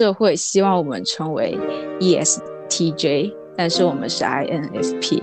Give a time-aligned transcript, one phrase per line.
[0.00, 1.58] 社会希望我们成为
[1.98, 5.20] ESTJ，但是我们是 INFP。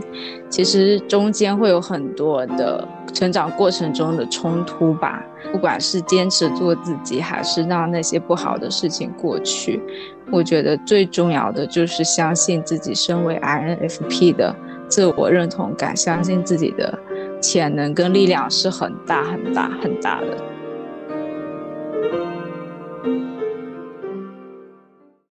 [0.49, 9.81] 其实中间会有很多的成长过程中的冲突吧，不管是坚持做自己，还是让那些不好的事情过去。
[10.29, 14.53] 我觉得最重要的就是相信自己，身为 INFP 的
[14.89, 16.99] 自我认同感，相信自己的
[17.41, 20.37] 潜能跟力量是很大很大很大的。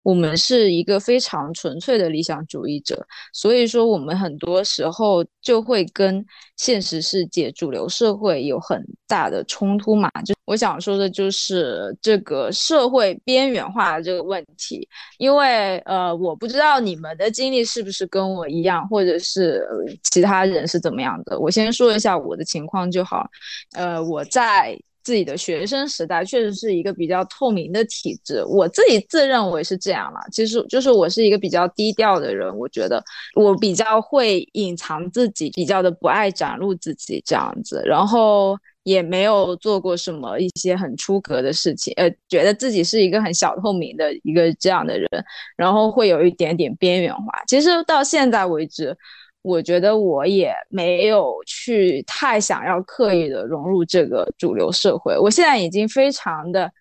[0.10, 6.26] 我们是一个非常纯粹的理想主义者，所以说我们很多时候就会跟
[6.58, 10.10] 现实世界、主流社会有很大的冲突嘛。
[10.26, 14.88] 就我想说的就是这个社会边缘化的这个问题，
[15.20, 19.64] 因为呃，我不知道你们的经历是不是跟我一样，或者是
[20.12, 21.40] 其他人是怎么样的。
[21.40, 23.30] 我先说一下我的情况就好，
[23.74, 24.76] 呃，我在。
[25.04, 30.20] 自己的学生时代确实是一个比较透明的体质，我自己自认为是这样了。
[30.32, 33.04] 其实就是我是一个比较低调的人，我觉得
[33.36, 45.08] 我比较会隐藏自己，比较的不爱展露自己这样子，然后也没有做过什么一些很出格的事情，呃，觉得自己是一个很小透明的一个这样的人，
[45.56, 47.24] 然后会有一点点边缘化。
[47.48, 48.96] 其实到现在为止。
[49.42, 56.72] 我觉得我也没有去太想要刻意的融入这个主流社会，我现在已经非常的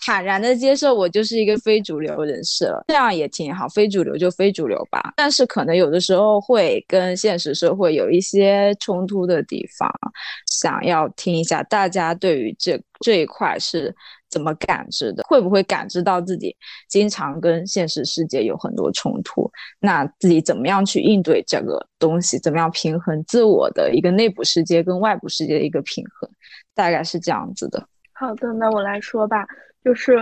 [0.00, 5.12] 坦然的接受我就是一个非主流人士了，这样也挺好，非主流就非主流吧。
[5.16, 9.90] 但是可能有的时候会跟现实社会有一些冲突的地方，
[10.46, 13.94] 想要听一下大家对于这这一块是。
[14.30, 15.22] 怎么感知的？
[15.26, 16.54] 会不会感知到自己
[16.86, 19.50] 经常跟现实世界有很多冲突？
[19.80, 22.38] 那自己怎么样去应对这个东西？
[22.38, 26.30] 怎么样平衡自我的一个内部世界跟外部世界的一个平衡？
[26.74, 27.82] 大概是这样子的。
[28.12, 29.46] 好的，那我来说吧。
[29.84, 30.16] 就是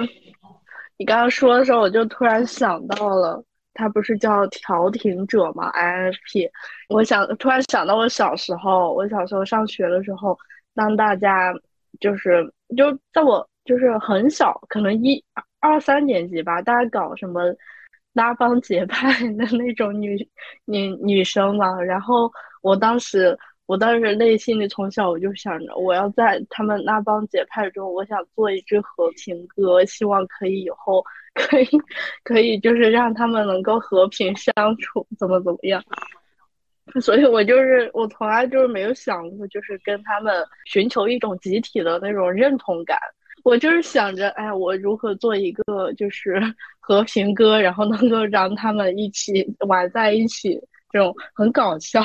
[0.97, 3.43] 你刚刚说的时候，我就突然想到了，
[3.75, 6.51] 他不是叫调停者吗？INFP。
[6.89, 10.39] 我想突然想到我小时候，我小时候上学的时候，
[10.75, 11.53] 当大家
[12.01, 13.49] 就是就在我。
[13.67, 15.21] 就是很小，可能一
[15.59, 17.43] 二三年级吧，大家搞什么
[18.13, 20.17] 拉帮结派的那种女
[20.67, 21.83] 女女生嘛。
[21.83, 22.31] 然后
[22.63, 31.05] 我当时，我当时内心里从小我就想着，我要在他们那帮结派中，我想做一只和平鸽，希望可以以后
[31.35, 31.69] 可以
[32.23, 35.83] 可以就是让他们能够和平相处，怎么怎么样。
[37.01, 40.33] 所以我就是我从来就是没有想过，就是跟他们
[40.65, 42.97] 寻求一种集体的那种认同感。
[43.43, 46.41] 我就是想着，哎，我如何做一个就是
[46.79, 50.61] 和平鸽，然后能够让他们一起玩在一起，
[50.93, 52.01] 这种很搞笑。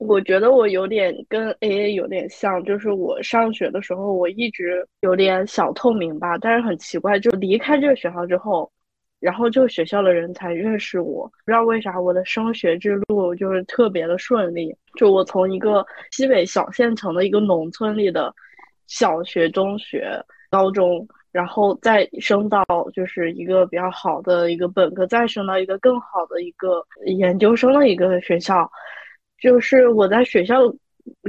[0.00, 6.38] 我觉得我有点跟 A A 有点像，就是我上学的时候，我一直有点小透明吧。
[6.38, 8.72] 但是很奇怪，就离开这个学校之后，
[9.20, 11.30] 然后这个学校的人才认识我。
[11.44, 14.74] 不知道为啥，我的升学之路就是特别的顺利。
[14.96, 18.34] 就我从一个西北小县城的一个农村里的
[18.86, 20.18] 小学、中学。
[20.52, 28.68] 高中，然后再升到就是一个比较好的一个本科，再升到一个更好的一个研究生的一个学校。
[29.40, 30.60] 就是我在学校，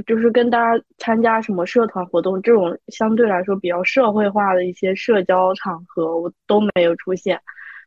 [0.06, 7.40] 就是跟大家参加什么社团活动这种相对来说比较社会化的一些社交场合，我都没有出现。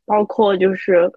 [0.05, 1.11] 包括就是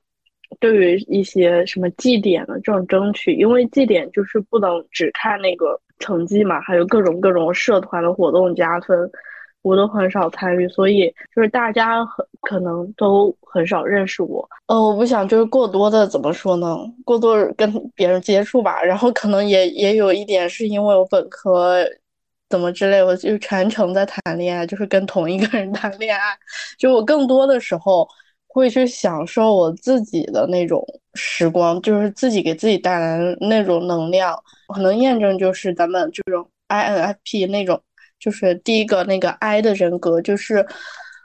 [0.61, 9.11] 对于一些什么绩点的这种争取，因为绩点就是不能只看那个成绩嘛，还有各种各种社团的活动加分。
[9.63, 14.49] 我都很少参与，所以就是大家很可能都很少认识我。
[14.67, 16.77] 呃，我不想就是过多的怎么说呢？
[17.05, 18.83] 过多跟别人接触吧。
[18.83, 21.85] 然后可能也也有一点是因为我本科
[22.49, 26.37] 怎么之类，我就全程在谈恋爱，就是跟同一个人谈恋爱。
[26.79, 28.09] 就我更多的时候
[28.47, 30.83] 会去享受我自己的那种
[31.15, 34.39] 时光，就是自己给自己带来的那种能量。
[34.73, 37.79] 可能验证就是咱们这种 INFP 那种。
[38.19, 40.67] 就是第一个那个 I 的人格，就是，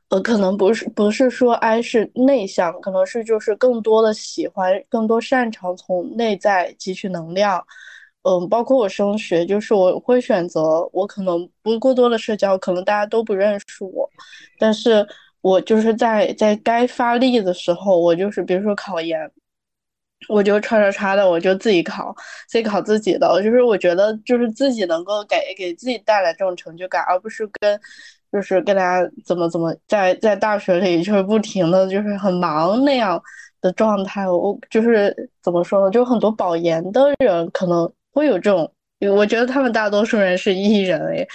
[0.09, 7.65] 呃，可能不是不是说 I 是内向，可能是就是更多的喜欢，更多擅长从内在汲取能量。
[8.23, 14.09] 嗯，包括我升学，就是我会选择我可能不过多的社交，可能大家都不认识我，
[14.57, 15.05] 但是
[15.41, 19.29] 我就是在在该发力的时候，我就是比如说考研。
[20.29, 22.15] 我就叉叉叉的，我就自己考，
[22.47, 23.41] 自己考自己的。
[23.43, 27.79] 就是我觉得，就是自己能够给给自己带来这种成就感，而不是跟，
[28.31, 33.21] 就是跟大家怎么怎么在在大学里就是不停的就是很忙那样
[33.61, 34.29] 的状态。
[34.29, 35.91] 我就是怎么说呢？
[35.91, 38.71] 就很多保研的人可能会有这种，
[39.11, 41.27] 我觉得他们大多数人是艺人诶，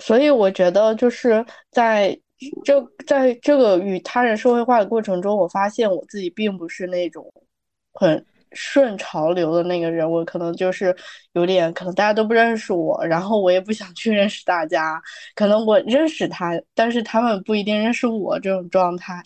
[0.00, 2.16] 所以我觉得就是在
[2.64, 7.24] 就在这个与他人社会化的过程中，我发现我自己并不是那种
[7.94, 8.24] 很
[8.54, 10.94] 顺潮流的那个人，我可能就是
[11.32, 15.00] 有点，可能大家都不认识我，然后我也不想去认识大家，
[15.34, 19.22] 可能我认识他，但是他们不一定认识我这种状态。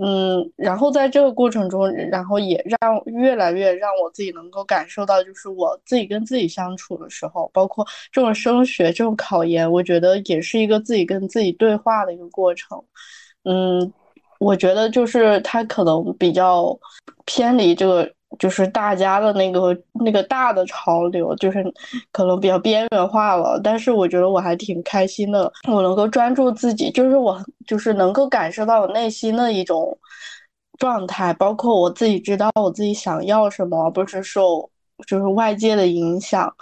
[0.00, 12.80] 嗯，然后在这个过程中，然后也让越来越让我自己能够感受到，就是我自己跟自己相处的时候，包括这种升学、这种考研，我觉得也是一个自己跟自己对话的一个过程。
[13.42, 13.92] 嗯，
[14.38, 16.78] 我觉得就是他可能比较
[17.24, 18.08] 偏离这个。
[18.38, 21.64] 就是大家的那个那个大的潮流，就是
[22.12, 23.60] 可能比较边缘化了。
[23.62, 29.96] 但是我觉得我还挺开心的，我能够专注自己，就是我就是能够感受到我内心的一种
[30.78, 34.68] 状态，包括我自己知道我自己想要什么，而不是受
[35.06, 36.52] 就是外界的影响。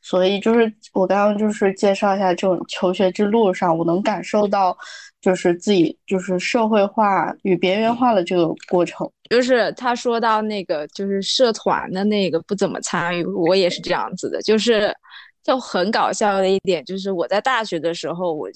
[0.00, 4.76] 所以就是我刚刚就是介绍一下这种求学之路上，我能感受到。
[5.18, 14.94] 就是自己就是社会化与边缘化的这个过程，就是他说到那个就是社团的那个不怎么参与，我也是这样子的，就是
[15.42, 18.48] 就很搞笑的一点就是我在大学的时候我。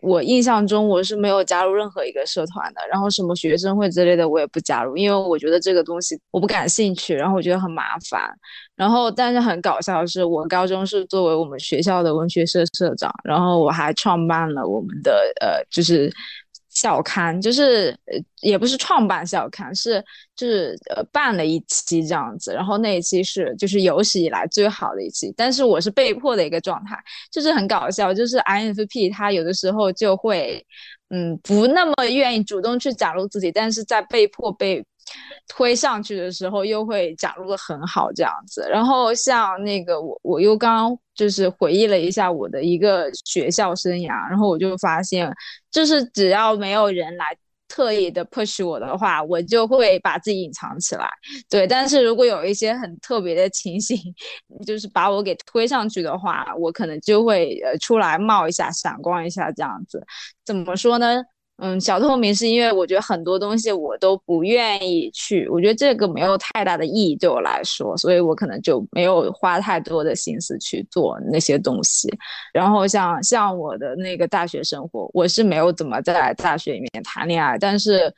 [0.00, 8.30] 我印象中我是没有加入任何一个社团的，然后什么学生会之类的我也不加入，因为我觉得这个东西我不感兴趣，然后我觉得很麻烦。
[8.76, 16.08] 然后但是很搞笑的是，我高中是作为我们学校的文学社社长，然后我还创办了我们的呃就是。
[16.80, 20.04] 小刊就是呃，也不是创办小刊，是
[20.36, 26.96] 就是呃办了一期这样子，然后那一期是就是有史以来最好的一期，但是我是被迫的一个状态，
[27.32, 30.64] 就是很搞笑，就是 INFP 他有的时候就会
[31.10, 34.84] 嗯不那么愿意主动去展露自己，但是在被迫被。
[35.48, 45.32] 推上去的时候又会展露的很好这样子，然后像那个我我又刚就是回忆了一下我的一个学校生涯，然后我就发现，
[45.70, 47.26] 就是只要没有人来
[47.66, 51.08] 特意的 push 我的话，我就会把自己隐藏起来。
[51.50, 53.96] 对，但是如果有一些很特别的情形，
[54.66, 60.02] 就是把我给推上去的话，我可能就会呃出来冒一下、闪光一下这样子。
[60.44, 61.22] 怎么说呢？
[61.60, 72.08] 嗯，小透明是因为我觉得很多东西我都不愿意去，我觉得这个没有太大的意义对我来说，所以我可能就没有花太多的心思去做那些东西。
[72.52, 78.12] 然后像像我的那个大学生活，我是没有怎么在大学里面谈恋爱，但是。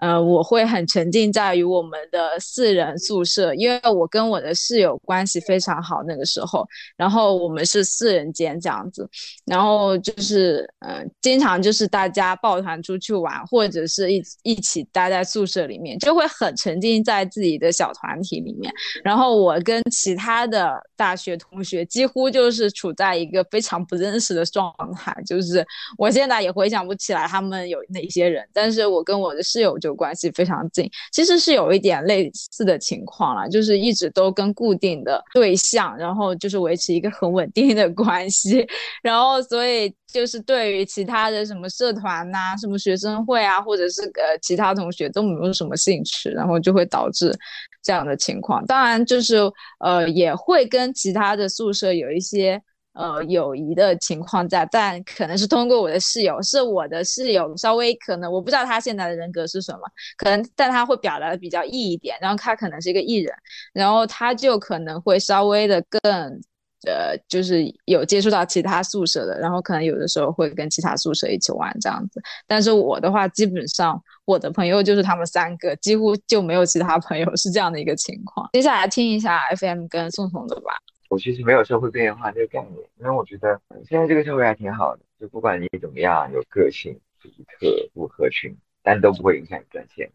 [0.00, 6.66] 呃，我会很沉浸在于我们的四人宿舍，因为我跟我的室友关系非常好那个时候，
[6.96, 9.06] 然后我们是四人间这样子，
[9.44, 18.72] 然后就是嗯，经常就是大家抱团出去玩，或者是一一起待在宿舍里面，就会很沉浸在自己的小团体里面。
[19.04, 25.62] 然后我跟其他的大学同学几乎就是处在一个非常不认识的状态，就是
[25.98, 29.89] 我现在也回想不起来他们有哪些人，但是我跟我的室友就。
[29.94, 38.66] 关系非常近，其实是有一点类似的情况了，就是一直都跟固定的对象，然后就是维持一个很稳定的关系，
[39.02, 47.32] 然后所以就是对于其他的什么社团呐、什么学生会啊，或者是呃其他同学都没有什么兴趣，然后就会导致
[47.82, 48.64] 这样的情况。
[48.66, 49.38] 当然就是
[49.78, 52.60] 呃也会跟其他的宿舍有一些。
[52.92, 59.80] 呃，友谊的情况在，但可能是通过我的室友，是我的室友稍微可能我不知道他现在的人格是什么，
[60.16, 63.32] 可能但他会表达的比较 E 一点，然后他可能是一个 E 人，
[63.72, 66.02] 然后他就可能会稍微的更
[66.86, 78.48] 呃，就是有接触到其他宿舍的，然后可能有的时候会跟其他宿舍一起玩这样子，但是我的话，基本上我的朋友就是他们三个，几乎就没有其他朋友是这样的一个情况。
[78.52, 80.72] 接下来听一下 FM 跟宋宋的吧。
[81.10, 90.12] 我其实没有社会边缘化这个概念，因为我觉得现在这个社会还挺好的，就不管你怎么样，有个性、独特、不合群，但都不会影响你赚钱。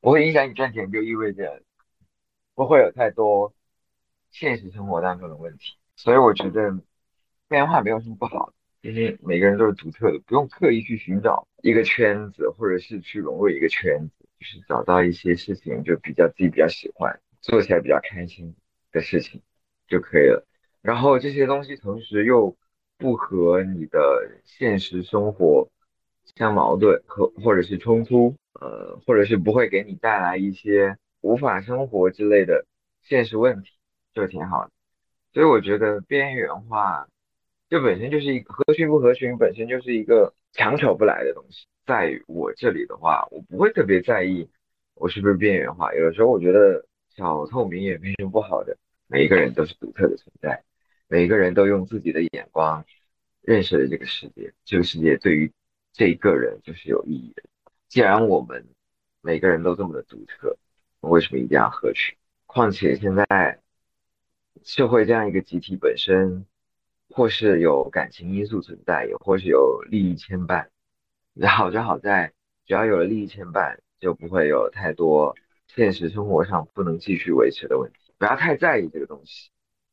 [0.00, 1.60] 不会影响你赚钱，就意味着
[2.54, 3.52] 不会有太多
[4.30, 5.74] 现实生活当中的问题。
[5.96, 6.70] 所以我觉得
[7.48, 8.52] 边缘化没有什么不好，
[8.82, 18.54] 因为每个人都是独特的，不用刻意去寻找一个圈子，或者是去融入一个圈子，就是找到一些事情就比较自己比较喜欢，做起来比较开心
[18.92, 19.42] 的事情。
[19.92, 20.42] 就可以了，
[20.80, 22.56] 然后这些东西同时又
[22.96, 25.68] 不和你的现实生活
[26.34, 32.64] 相矛盾和或者是冲突，呃，或者是不会给你带来一些无法生活之类的
[33.02, 33.68] 现实问题，
[34.14, 34.70] 就挺好的。
[35.34, 37.06] 所以我觉得边缘化
[37.68, 41.66] 就本身就是一个合群不合群，本身就是一个强求不来的东西。
[41.84, 44.48] 在我这里的话，我不会特别在意
[44.94, 48.74] 我是不是边缘化，有的时候我觉得小透明也没什么不好的。
[49.12, 50.64] 每一个人都是独特的存在，
[51.06, 52.82] 每一个人都用自己的眼光
[53.42, 54.54] 认识了这个世界。
[54.64, 55.52] 这个世界对于
[55.92, 57.42] 这个人就是有意义的。
[57.90, 58.66] 既然我们
[59.20, 60.56] 每个人都这么的独特，
[61.00, 62.16] 为什么一定要合群？
[62.46, 63.60] 况且现在
[64.62, 66.46] 社会这样一个集体本身，
[67.10, 70.68] 或是有感情因素存在，也或是有利益牵绊。
[71.46, 72.32] 好就好在，
[72.64, 77.98] 只要有了利益牵绊，就不会有太多现实生活上不能继续维持的问题。
[78.22, 79.50] 不要太在意这个东西。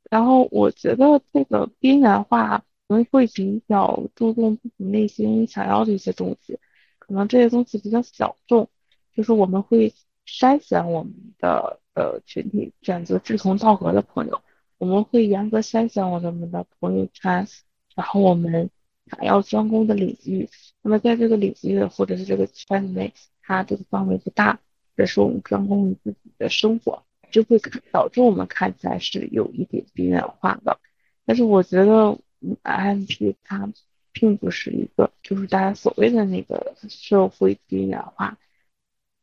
[0.08, 6.60] 然后我觉得这个边缘化可能会比较注重自己内心想要的一些东西，
[7.00, 8.70] 可能这些东西比较小众，
[9.16, 9.96] 就是我们会
[10.28, 14.44] 筛选我们的呃群体，选择志同道合的朋友，
[14.78, 17.48] 我们会严格筛选我们的朋友圈，
[17.96, 18.70] 然后我们
[19.08, 20.48] 想要专攻的领域，
[20.84, 24.60] 那么在这个领域或者是这个圈子内，它这个范围不大，
[24.96, 27.04] 这是我们专攻于自己的生活。
[27.32, 27.60] 就会
[27.92, 30.80] 导致我们看起来是有一点边缘化的，
[31.26, 32.18] 但是我觉得
[32.64, 33.72] INP 它
[34.12, 38.38] 并不是一个就是大家所谓的那个社会边缘化。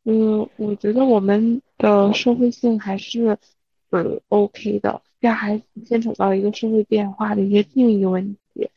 [0.03, 3.37] 嗯，我觉得我们的社会性还是
[3.89, 8.69] 呃 OK 的，这还牵扯到一个社会变化的一些定义问题。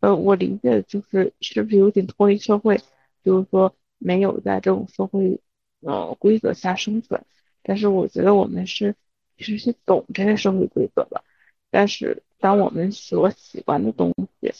[0.00, 2.80] 呃，我理解就是是不是有点脱离社会，
[3.22, 5.40] 就是说没有在这种社会
[5.80, 7.24] 呃规则下生存。
[7.66, 8.94] 但是我觉得我们是
[9.38, 11.24] 其实是懂这些社会规则的，
[11.70, 14.52] 但是当我们所喜欢的东西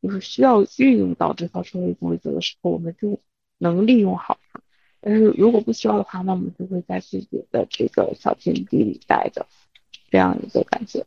[0.00, 3.18] 就是需要运用到这套社会规则的时候，我们就
[3.58, 4.60] 能利用好它。
[5.00, 9.44] 但是如果不需要的话，那我们就会在自己的这个小天地里待着，
[10.10, 11.04] 这样一个感觉。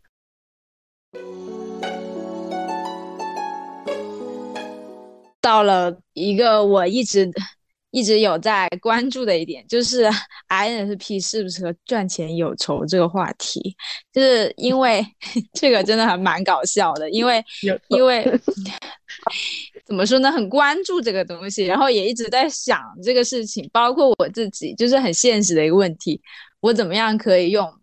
[5.39, 7.31] 到了一个我一直。
[7.95, 10.03] 一直有在关注的一点就是
[10.49, 13.73] INFP 是不是和赚钱有仇这个话题，
[14.11, 15.01] 就是因为
[15.53, 17.41] 这个真的还蛮搞笑的，因为
[17.87, 18.21] 因为
[19.87, 26.19] 怎么说呢，很关注这个东西，然后也一直在想这个事情，包括我自己，就是很现实的一个问题，
[26.59, 27.73] 我怎么样可以用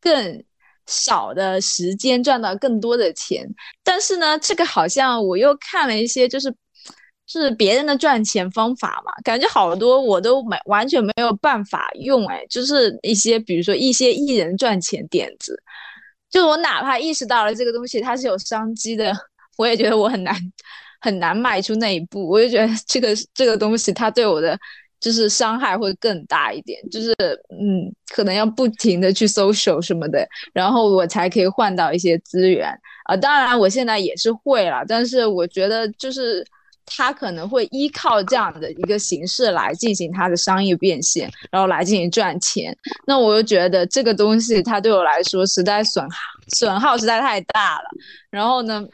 [0.00, 0.42] 更
[0.86, 3.46] 少的时间赚到更多的钱？
[3.84, 6.50] 但是呢，这个好像我又看了一些，就是。
[7.32, 9.12] 是别人的赚钱方法嘛？
[9.22, 15.56] 感觉好多我都没完全没有办法用哎，就是一些比如说一些艺人赚钱点子，
[16.28, 19.16] 就我哪怕意识到了这个东西它是有商机的，
[19.56, 20.34] 我也觉得我很难
[21.00, 22.28] 很难迈出那一步。
[22.28, 24.58] 我就觉得 这个这个东西它对我的
[24.98, 27.14] 就是伤害会更大一点，就是
[27.50, 33.16] 嗯，可能要不停的去 social 什么的，然后我才可以换到一些资源啊。
[33.16, 36.44] 当然我现在也是会了，但是我觉得就是。
[36.94, 42.76] 他可能会依靠这样的一个形式来进行他的商业变现，然后来进行赚钱。
[43.06, 46.16] 那我就觉得这个东西，它对我来说实在损耗
[46.56, 47.84] 损耗实在太大了。
[48.30, 48.84] 然后呢，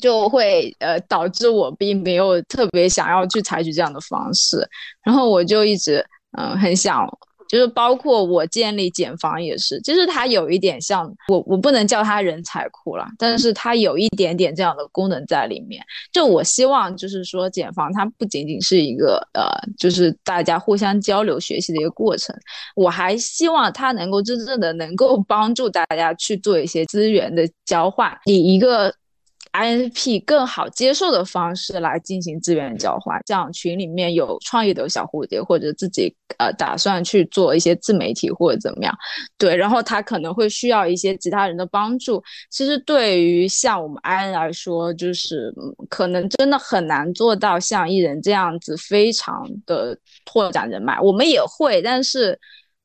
[0.00, 4.68] 就会呃导致我并没有特别想要去采取这样的方式。
[5.02, 6.04] 然后我就一直
[6.38, 7.06] 嗯很想。
[7.48, 15.82] 就是包括我建立减房也是，就是它有一点像我，我不能叫它人才库了，但是它有一点点这样的功能在里面。
[16.12, 19.48] 就我希望就是说减房它不仅仅是一个呃，
[19.78, 22.34] 就是大家互相交流学习的一个过程，
[22.74, 28.94] 我还希望它能够真正的能够帮助大家去做一些资源的交换，以一个。
[29.56, 38.94] INFP 更好接受的方式来进行资源交换，像群里面有创业的小蝴蝶，或者自己呃打算去做一些自媒体或者怎么样，
[39.38, 42.22] 对，然后他可能会需要一些其他人的帮助。
[42.50, 45.52] 其实对于像我们 IN 来说，就是
[45.88, 52.38] 可能真的很难做到像艺人这样子非常的拓展人脉，我们也会，但是。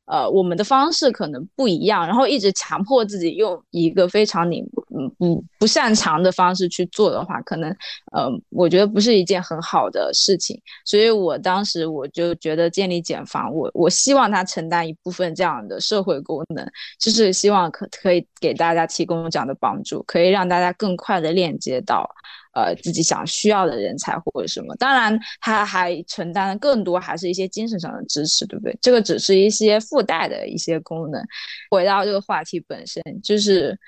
[0.05, 4.65] 呃，我们的方式可能不一样，然后一直强迫自己用一个非常拧
[4.97, 7.69] 嗯不不擅长的方式去做的话，可能
[8.11, 10.59] 呃，我觉得不是一件很好的事情。
[10.85, 16.65] 所以我当时我就觉得建立减房，我我希望它承担一部分这样的社会功能，
[16.99, 22.09] 就是希望可可以给大家提供这样的帮助，可以让大家更快的链接到。
[22.53, 28.77] 呃，自己想需要的人才或者什么，当然他还承担更多，还是一些精神上的支持，对不对？
[28.81, 31.23] 这个只是一些附带的一些功能。
[31.69, 33.79] 回到这个话题本身，就是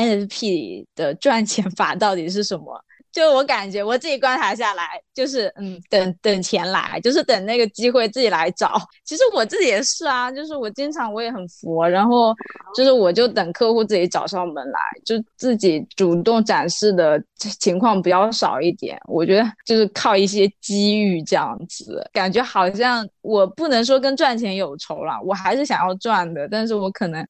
[0.00, 2.80] INFP 的赚钱法到底是什么？
[3.12, 8.72] 就我感觉，我自己观察下来，就是嗯，等等钱来，就是等那个机会自己来找。
[9.04, 12.34] 其实我自己也是啊，就是我经常我也很佛，然后
[12.74, 17.22] 就是我就等客户自己找上门来，就自己主动展示的
[17.60, 18.98] 情况比较少一点。
[19.06, 27.22] 我觉得就是靠一些机遇这样子，感觉好像我不能说跟赚钱有仇了，我还是想要赚的，但是我可能。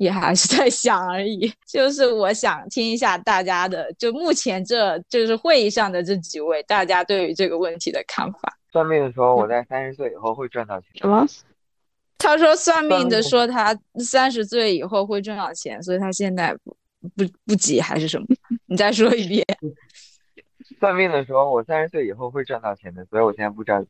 [0.00, 1.52] 也还是在想而已。
[1.66, 8.56] 就是我想听一下大家的，就目前这就是会议上的这几位，大家对于这个问题的看法。
[8.72, 10.88] 算命的说我在三十岁以后会赚到钱。
[10.94, 11.26] 什么？
[12.16, 16.74] 他说算命的说他三十岁以后会赚到钱，所以他现在不
[17.14, 18.26] 不不急还是什么？
[18.64, 19.44] 你再说一遍。
[20.80, 23.88] 算命的说我三十岁以后会赚到钱的，所以我现在不着急。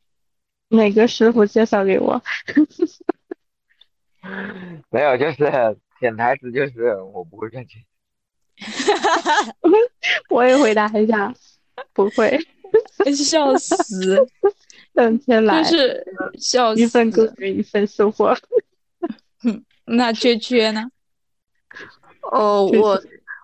[0.67, 2.21] 哪个师傅介绍给我？
[4.89, 7.81] 没有，就是潜台词就是我不会赚钱。
[10.29, 11.33] 我也回答一下，
[11.93, 12.37] 不会。
[13.15, 14.17] 笑死！
[14.95, 16.03] 等天来，就是
[16.39, 16.81] 笑死。
[16.81, 18.35] 一份耕耘一份收获。
[19.85, 20.89] 那缺缺呢？
[22.31, 23.01] 哦，我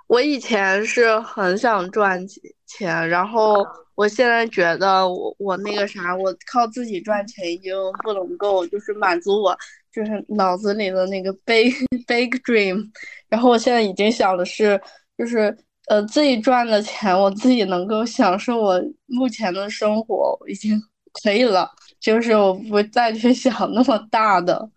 [0.07, 2.25] 我以前是很想赚
[2.65, 7.73] 钱，然后我现在觉得我我那个啥，我靠自己赚钱已经
[8.03, 9.57] 不能够，就是满足我
[9.91, 11.73] 就是脑子里的那个 big
[12.07, 12.89] big dream。
[13.29, 14.79] 然后我现在已经想的是，
[15.17, 15.55] 就是
[15.87, 20.81] 呃自己赚的钱，我自己能够享受我目前的生活，已经
[21.23, 21.69] 可以了。
[21.99, 24.69] 就是我不再去想那么大的，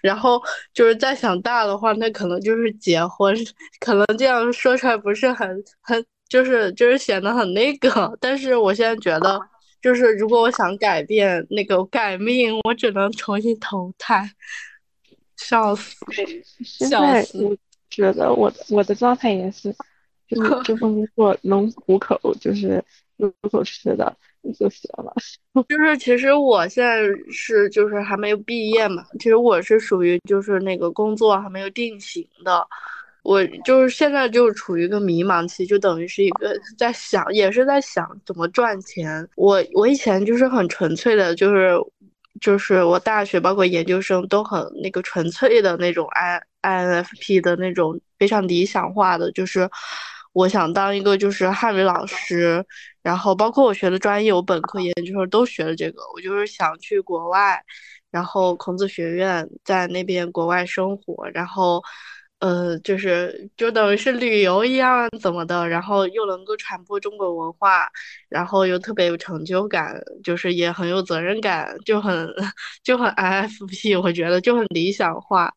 [0.00, 0.40] 然后
[0.72, 3.36] 就是再想大的话，那可能就是结婚，
[3.80, 5.48] 可能这样说出来不是很
[5.82, 8.16] 很，就是就是显得很那个。
[8.20, 9.40] 但是我现在觉得，
[9.80, 14.30] 就是如果我想改变那个改命，我只能重新投胎。
[15.36, 15.96] 笑死！
[16.64, 17.56] 笑死我
[17.88, 19.74] 觉得我我的状态也是，
[20.28, 22.82] 就是这份工作能糊口，就是
[23.16, 24.16] 有口吃的。
[24.56, 25.12] 就行了，
[25.68, 32.66] 就是其实我现在是就是还没有毕业嘛，其实我是属于就是那个工作还没有定型的，
[33.28, 39.28] 我就是现在就处于一个迷茫期，就等于是一个在想，也是在想怎么赚钱。
[39.36, 41.76] 我我以前就是很纯粹的，就是
[42.40, 49.68] 就是我大学包括研究生都很那个纯粹的那种 I INFP 的那种非常理想化的，就是。
[50.34, 52.64] 我想当一个就是汉语老师，
[53.02, 56.00] 然后包括我学的专业，我本科、研究生都学了这个。
[56.14, 57.60] 我就是想去国外，
[58.12, 61.82] 然后孔子学院在那边国外生活，然后，
[62.40, 67.88] 呃，就是就等于是旅游一样怎么的，然后又能够传播中国文化，
[68.28, 72.28] 然后又特别有成就感，就是也很有责任感，就很
[72.82, 75.52] 就很 IFP，我觉得就很理想化，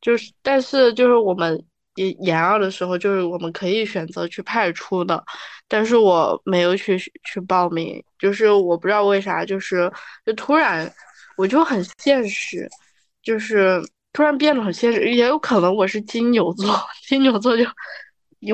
[0.00, 1.64] 就是但是就是我们。
[1.96, 5.22] 研研二的时候，就是我们可以选择去派出的，
[5.68, 9.88] 但是我没有去去报名，就是我不知道为啥，就是
[10.26, 10.92] 就突然
[11.36, 12.68] 我就很现实，
[13.22, 13.80] 就是
[14.14, 16.66] 突然变得很现实，也有可能我是金牛座，
[17.06, 17.64] 金牛座就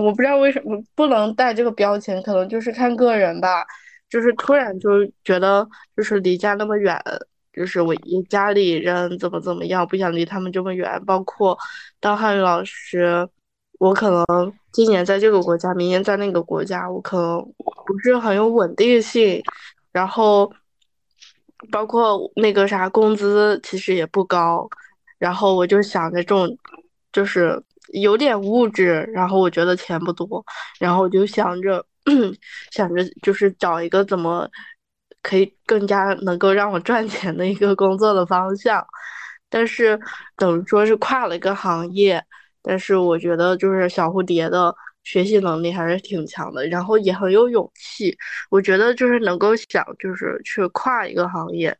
[0.02, 3.64] 我不知道为什么不能带这个标签，可能就是看个人吧，
[4.08, 4.88] 就是突然就
[5.22, 7.00] 觉得就是离家那么远。
[7.52, 7.92] 就是我
[8.28, 11.04] 家里人怎么怎么样，不想离他们这么远。
[11.04, 11.58] 包括
[11.98, 13.28] 当汉语老师，
[13.80, 14.24] 我可能
[14.72, 17.38] 今年在这个国家，明年在那个国家，我可能
[17.84, 19.42] 不是很有稳定性。
[19.90, 20.50] 然后
[21.72, 24.70] 包括那个啥，工资其实也不高。
[25.20, 26.58] 然后我就想着这种，
[27.12, 29.08] 就是有点物质。
[29.14, 30.44] 然后我觉得钱不多，
[30.80, 31.86] 然后我就想着
[32.72, 34.50] 想着就是找一个怎么。
[35.22, 38.82] 可以更加能够让我赚钱的一个工作的方向，
[39.50, 40.00] 但是
[40.34, 42.24] 等于说是跨了一个行业，
[42.62, 48.16] 但是我觉得就是小蝴蝶的学习能力还是挺强的，然后也很有勇气。
[48.48, 51.76] 我觉得就是能够想就是去跨一个行业，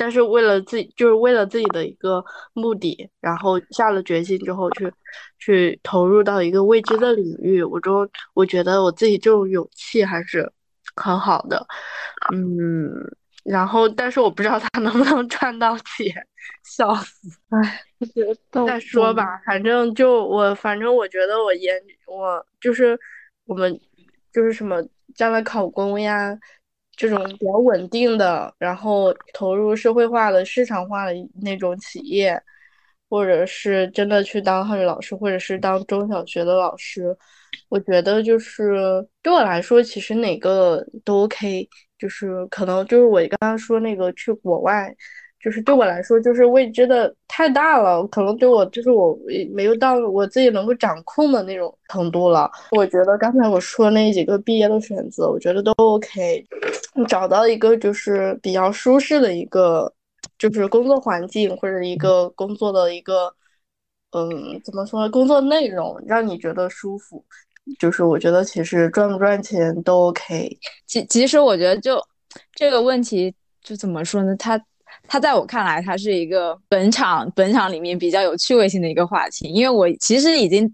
[0.00, 4.90] 但是为了自己就是为了自己的一个目的，然后下了决心之后去
[5.38, 10.50] 去投入到一个未知的领域，我就我觉得我自己这种勇气还是。
[10.96, 11.64] 很好的，
[12.34, 12.90] 嗯，
[13.44, 16.12] 然后但是我不知道他能不能赚到钱，
[16.64, 17.80] 笑死，唉，
[18.66, 22.98] 再说吧，反正就我，反正我觉得我研我就是
[23.46, 23.80] 我们
[24.32, 24.82] 就是什么
[25.14, 26.36] 将来考公呀，
[27.00, 32.38] 这种比较稳定的，然后投入社会化的、市场化的那种企业，
[33.08, 37.16] 或者是真的去当汉语老师，或者是当中小学的老师。
[37.70, 38.74] 我觉得就是
[39.22, 41.66] 对我来说，其实哪个都 OK，
[41.98, 44.94] 就是可能就是我刚刚说那个去国外，
[45.42, 49.18] 就是对我来说就是未知的太大了，可能对我就是我
[49.52, 52.50] 没有到我自己能够掌控的那种程度了。
[52.72, 56.46] 我觉得刚才我说那几个毕业的选择，我觉得都 OK，
[57.08, 59.92] 找到一个就是比较舒适的一个
[60.38, 63.34] 就是工作环境或者一个工作的一个。
[64.12, 65.08] 嗯，怎么说呢？
[65.08, 67.24] 工作内容让你觉得舒服，
[67.78, 70.58] 就是我觉得其实赚不赚钱都 OK。
[70.84, 71.96] 其其实我觉得就
[72.52, 74.34] 这个问题就怎么说呢？
[74.36, 74.60] 它
[75.12, 80.72] 它在我看来，它是一个本场本场里面比较有趣味性的一个话题，因为我其实已经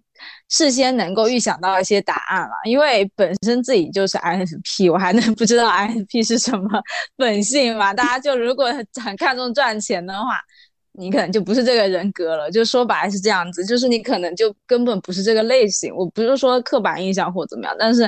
[0.51, 6.69] 事先能够预想到一些答案了，因为本身自己就是 INFP，我还能不知道 INFP 是什么
[7.17, 7.95] 本性吗？
[7.95, 8.71] 大家就如果
[9.03, 10.39] 很看重赚钱的话，
[10.93, 15.97] 你可能就不是这个人格了，就说白是这样子，就是你可能就根本不是这个类型。
[15.97, 18.07] 我不是说刻板印象或怎么样，但是。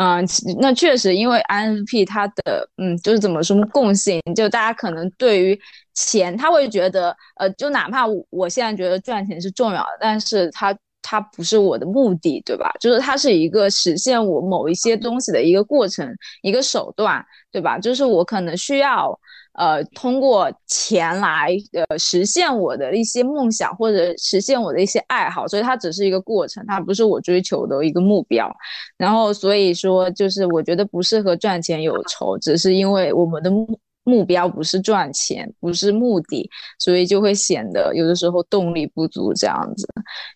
[0.00, 0.24] 嗯，
[0.60, 5.60] 那确实，因为 INFP 它的嗯，就是怎么说共性，就大家可能对于
[5.92, 12.72] 钱，他会觉得，呃，就哪怕我现在觉得赚钱是重要的，但是它它不是我的目的，对吧？
[12.80, 16.08] 就是它是一个实现我某一些东西的一个过程，
[16.40, 17.78] 一个手段，对吧？
[17.78, 19.18] 就是我可能需要。
[19.60, 28.50] 呃，通过钱来呃实现我的一些梦想或者实现我的一些爱好，所以它只是一个过程，它不是我追求的一个目标。
[28.96, 39.86] 然后所以说，就是我觉得不适合赚钱有仇，只是因为我们的目目标不是赚钱，不是目的，所以就会显得有的时候动力不足这样子。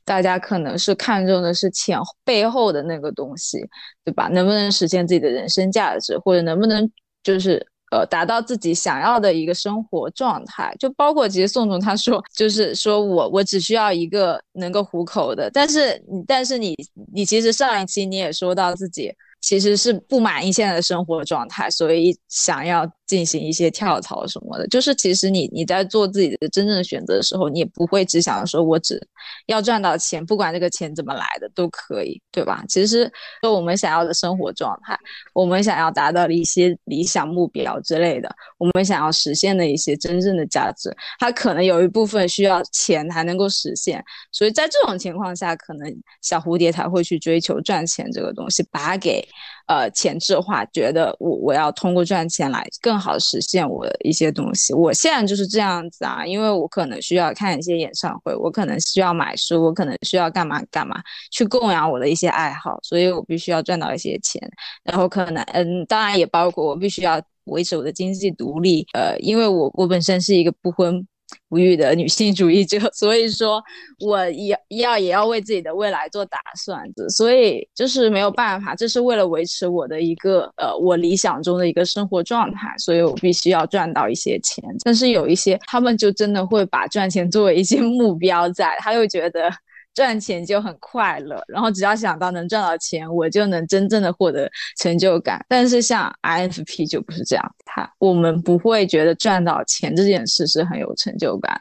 [0.05, 3.59] 大家可能是看重的是钱背后的那个东西，
[4.05, 4.29] 对吧？
[4.29, 6.91] 能不能实现自己的人生价值，或者能不能
[7.23, 7.67] 就是。
[7.95, 16.75] 呃，达到自己想要的一个生活状态，就包括其实宋总他说，就是说我我只需要一个能够糊口的，但是但是你
[17.13, 19.13] 你其实上一期你也说到自己。
[19.45, 24.67] 其实是不满意现在的生活状态，所以想要进行一些跳槽什么的。
[24.69, 28.99] 就是其实你你在做自己的真正的选择的时候，你也不会只想说我只
[29.45, 32.65] 要赚到钱，不管这个钱怎么来的都可以，对吧？
[32.71, 34.99] 其实说我们想要的生活状态，
[35.35, 44.03] 我们想要达到的一些理想目标之类的，我们想要实现的一些真正的价值，它可能有一部分需要钱才能够实现。
[44.33, 49.23] 所以在这种情况下，可能小蝴蝶才会去追求赚钱这个东西，把它给。
[49.67, 54.75] 呃，前置化，觉得我我要通过赚钱来更好实现我的一些东西。
[54.75, 64.41] 我现在就是这样子啊，因为我可能需要看一些演唱会，我可能需要买书，我可能需要干嘛干嘛去供养我的一些爱好，所以我必须要赚到一些钱。
[64.83, 68.87] 然后可能，嗯，当然也包括我必须要维持我的经济独立。
[68.93, 71.07] 呃，因为我我本身是一个不婚。
[71.49, 73.63] 无语的女性主义者， 所以说
[74.05, 84.65] 我也要也要为自己的未来做打算，所以就是没有办法，这是为了维持我的一个呃我理想中的一个生活状态，所以我必须要赚到一些钱。
[84.85, 89.51] 但是有一些他们就真的会把赚钱作为一些目标在，他又觉得。
[89.95, 95.45] 赚钱就很快乐，然后只要想到能赚到钱，我就能真正的获得成就感。
[95.49, 101.61] 但是像 INFP 就不是这样，他我们不会觉得赚到钱这件事是很有成就感，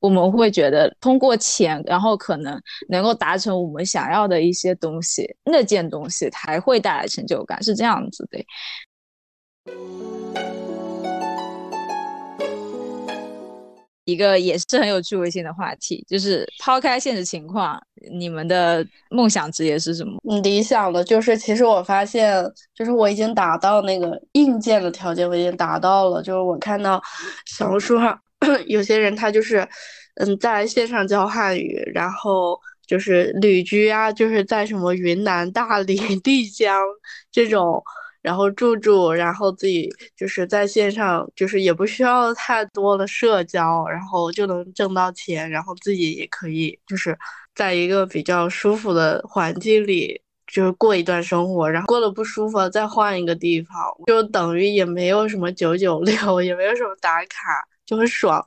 [0.00, 8.44] 我们会觉得通过钱，然后可能能够达成我们想要的一些东西，那件东西才会带来成就感，是这样子的。
[14.08, 17.78] 一个也是很有趣味性的话题，就是抛开现实情况，
[18.10, 20.18] 你们的梦想职业是什么？
[20.40, 22.42] 理想的就是，其实我发现，
[22.74, 26.22] 就是我已经达到那个硬件的条件，我已经达到了。
[26.22, 26.98] 就是我看到
[27.44, 28.18] 小红书上
[28.66, 29.68] 有些人，他就是，
[30.14, 36.82] 嗯，在线上教汉语，然后就是旅居啊，就是在什么云南大理、丽江
[37.30, 37.82] 这种。
[38.22, 47.16] 然后住住，然后自己就是在线上，就是也不需要太多的社交，然后就能挣到钱，然后自己也可以就是
[47.54, 53.76] 在一个比较舒服的环境里，就是过一段生活，然后过得不舒服再换一个地方，
[54.06, 58.44] 就等于也没有什么九九六， 也没有什么打卡，就很爽。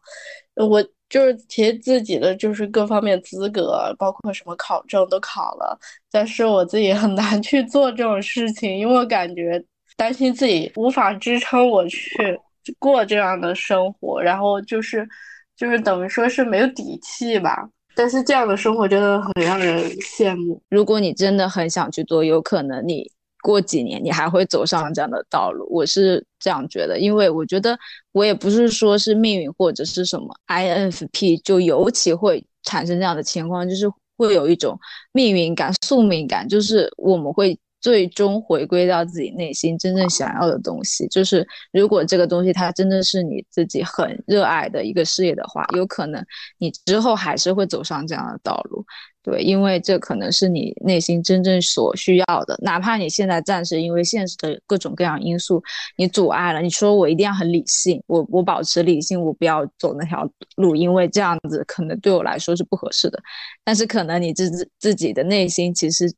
[0.56, 5.78] 我就是其实自己的就是各方面资格，包括什么考证都考了，
[6.10, 9.64] 但是我自己很难 去做这种事情，因为我感觉
[9.98, 12.40] 担心自己无法支撑我去
[12.80, 15.08] 过这样的生活，然后就是
[15.56, 17.70] 就是等于说是没有底气吧。
[17.94, 20.60] 但是这样的生活真的很让人羡慕。
[20.70, 23.12] 如果你真的很想去做，有可能你。
[23.44, 27.78] 过几年你还会走上这样的道路，我是这样觉得，因为我觉得
[28.12, 34.78] 我也不是说是命运或者是什么，INFP 就尤其会产生这样的情况，就是会有一种
[35.14, 37.58] 命运感、宿命感，就是我们会。
[37.82, 46.24] 最终回归到自己内心真正想要的东西，就是如果这个东西它真的是你自己很热爱的一个事业的话，有可能
[46.60, 48.86] 你之后还是会走上这样的道路。
[49.24, 55.62] 对，因为这可能是你内心真正所需要的，哪怕你现在暂时因为现实的各种各样因素
[55.96, 63.22] 你阻碍了，你说我一定要很理性，我我保持理性，我不要走那条路，因为这样子可能对我来说是不合适的。
[63.64, 66.12] 但是可能你自自自己的内心其实。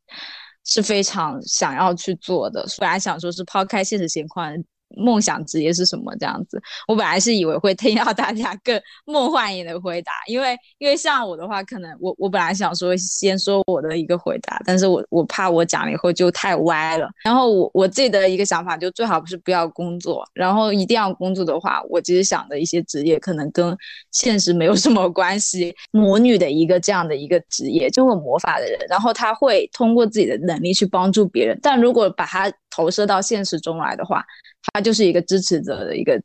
[0.65, 4.51] 是非常想要去做的，本来想说是抛开现实情况，
[4.95, 6.61] 梦想职业是什么这样子。
[6.87, 17.09] 我本来是以为会听到大家更梦幻一点的回答，因为因为像我的话，可能我我本来想说先说我的一个回答，但是我我怕我讲了以后就太歪了。
[17.23, 23.75] 然后我我自己的一个想法就最好不是不要工作，然后一定要工作的话，我其实想的一些职业可能跟
[24.11, 25.75] 现实没有什么关系。
[25.91, 34.25] 魔女的一个这样的一个职业，就会魔法的人，然后他会通过自己的能力去帮助别人，但如果把它投射到现实中来的话，
[34.71, 36.21] 他就是一个支持者的一个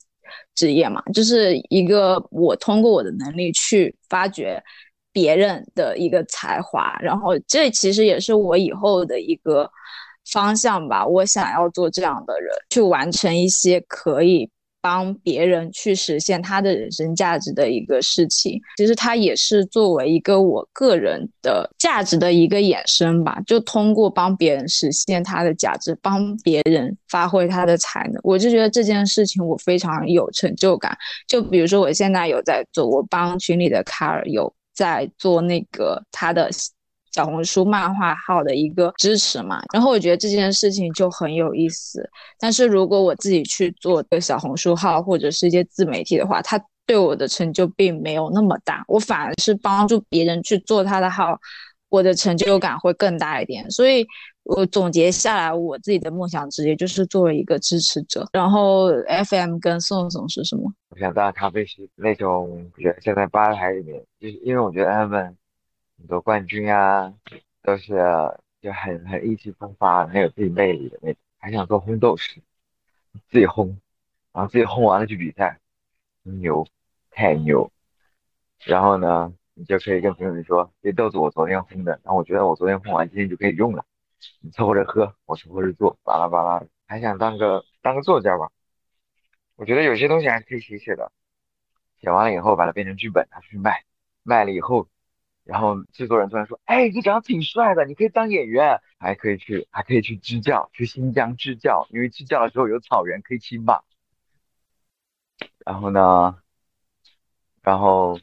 [0.55, 4.63] 职业嘛，就是一个我通过我的能力去发掘
[5.13, 9.71] 别人的一个才华，然后这其实也是我以后的一个
[10.31, 11.07] 方向吧。
[11.07, 14.51] 我想要做这样的人，去完成一些可以。
[14.81, 23.41] 帮别人去实现他的人生价值的一个事情，其实它也是作为一个我个人的价值的一个衍生吧。
[23.47, 30.97] 就通过帮别人实现他的价值，帮别人发挥他的才能，我就觉得这件事情我非常有成就感。
[31.27, 36.49] 就比如说我现在有在做，我帮群里的卡尔有在做那个他的。
[37.13, 42.09] 小红书漫画号的一个支持嘛，然后我觉得这件事情就很有意思。
[42.39, 48.85] 但是如果我自己去做这个小红书号或者是一些自媒体的话，它对我的成就并没有那么大。
[48.89, 51.39] 我反而是帮助别人去做他的号，
[51.89, 53.71] 我的成就感会更大一点。
[53.71, 54.07] 所以
[54.45, 58.27] 我总结下来，我自己的梦想职业就是作为一个支持者。
[58.33, 58.89] 然后
[59.29, 60.73] FM 跟宋宋是什么？
[60.91, 62.71] 我想当咖啡师那种，
[63.03, 65.37] 现在吧台里面，就是因为我觉得他们。
[65.99, 67.13] 很多冠军啊，
[67.63, 67.95] 都是
[68.61, 72.41] 就很很意气风发，很有自己魅力的那种，还想做烘豆师，
[73.29, 73.77] 自己烘，
[74.33, 75.59] 然后自己烘完了去比赛，
[76.23, 76.67] 牛，
[77.11, 77.71] 太牛。
[78.65, 83.85] 然后呢，你就可以跟朋友们说，这豆子我昨天烘的，然后我觉得我昨天烘完，今天就可以用了，
[84.41, 86.65] 你凑合着喝，我凑合着做，巴拉巴拉。
[86.87, 88.51] 还想当个当个作家吧，
[89.57, 91.13] 我觉得有些东西还可以写写的，
[92.01, 93.85] 写完了以后把它变成剧本拿出去卖，
[94.23, 94.89] 卖了以后。
[95.49, 103.81] 然后制作人突然说：“哎，你长得挺帅的，你可以当演员，还可以去，还可以去支教，去新疆支教，因为支教的时候有草原可以骑马。
[105.65, 106.37] 然后呢，
[107.63, 108.21] 然后，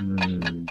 [0.00, 0.64] 嗯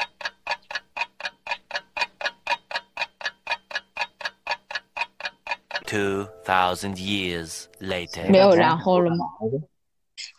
[5.85, 9.25] ，Two thousand years later，没有然后了吗？”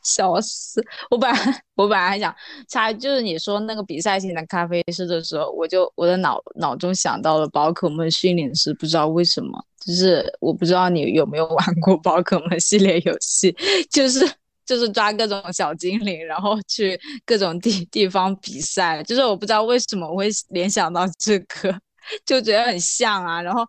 [0.03, 0.83] 笑死！
[1.11, 2.35] 我本来我本来还想
[2.69, 13.55] 猜，就是你说那个比赛型的咖啡师的时候，我就我的脑脑中想到了宝可梦训练师，不知道为什么，就是我不知道你有没有玩过宝可梦系列游戏，
[13.91, 14.21] 就是
[14.67, 21.81] 就是抓各种小精灵，然后去各种地地方比赛，就是我不知道为什么会联想到这个，
[22.27, 23.41] 就觉得很像啊。
[23.43, 23.65] 然后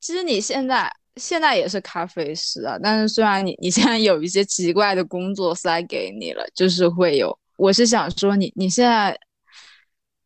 [0.00, 0.90] 其实你现在。
[1.16, 9.18] 现在也是咖啡师啊，但是虽然你你现在有一些奇怪的工作塞给你了，就是会有，我是想说你你现在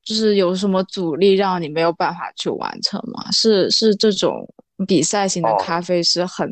[0.02, 3.30] 就是有什么阻力让你没有办法去完成吗？
[3.30, 4.46] 是是这种
[4.86, 6.50] 比赛型的咖啡师很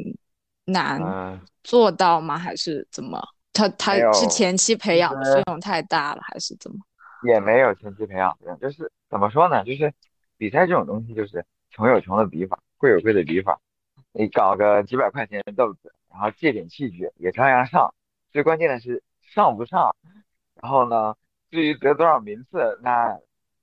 [0.67, 2.39] 难做到吗？
[2.39, 3.21] 还是怎么？
[3.53, 6.79] 他他是前期培养的费用太大了，还是怎么？
[7.27, 9.65] 也没有前期培养的，就是怎么说呢？
[9.65, 9.93] 就是
[10.37, 13.59] 比赛这种东西，就是穷有穷的比法，贵有贵的比法。
[14.13, 17.95] 你搞个几百块钱的豆子，然后借点器具也照样上。
[18.33, 19.95] 最关键的是上不上。
[20.61, 21.15] 然后呢，
[21.51, 23.19] 至于得多少名次，那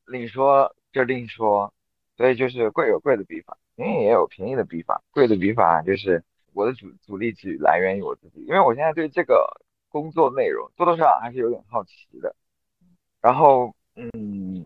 [0.05, 1.73] 另说，就另说。
[2.15, 5.01] 所以就是贵有贵的比法，便宜也有便宜的比法。
[5.11, 12.33] 贵的比法就是我的主主力只来源于我自己，因为我现在对这个工作内容多多少少还是有点好奇的。
[13.19, 14.65] 然后，嗯，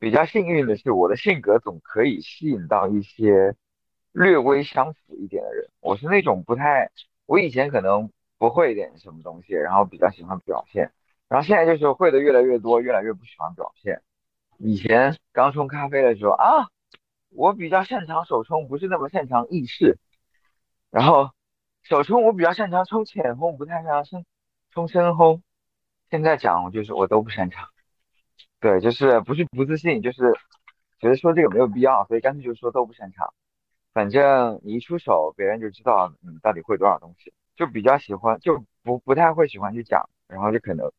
[0.00, 3.54] 比较幸运的是，我的性格总可以吸引到一些。
[4.12, 6.90] 略微相符一点的人，我是那种不太，
[7.26, 10.92] 我以前可能不会点什么东西，然后比较喜欢表现，
[11.28, 14.02] 然后现在就是会的越来越多，越来越不喜欢表现。
[14.58, 16.68] 以前刚冲咖啡的时候啊，
[17.30, 19.98] 我比较擅长手冲，不是那么擅长意式。
[20.90, 21.30] 然后
[21.82, 24.26] 手冲我比较擅长冲浅烘，不太擅长深
[24.70, 25.40] 冲深烘。
[26.10, 27.66] 现在讲就是我都不擅长，
[28.60, 30.34] 对，就是不是不自信，就是
[31.00, 33.32] 觉得说这个没有必要，所以干脆就说都不擅长。
[33.92, 40.90] 反正你一出手，别人就知道你到底会多少东西，就比较喜欢，就不不太会喜欢去讲，然后就可能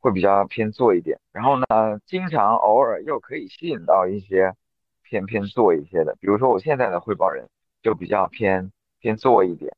[0.00, 1.20] 会比较偏做一点。
[1.32, 4.54] 然后呢，经常偶尔又可以吸引到一些
[5.02, 7.48] 偏偏做一些的，比如说我现在的汇报人
[7.82, 9.76] 就比较偏偏做一点，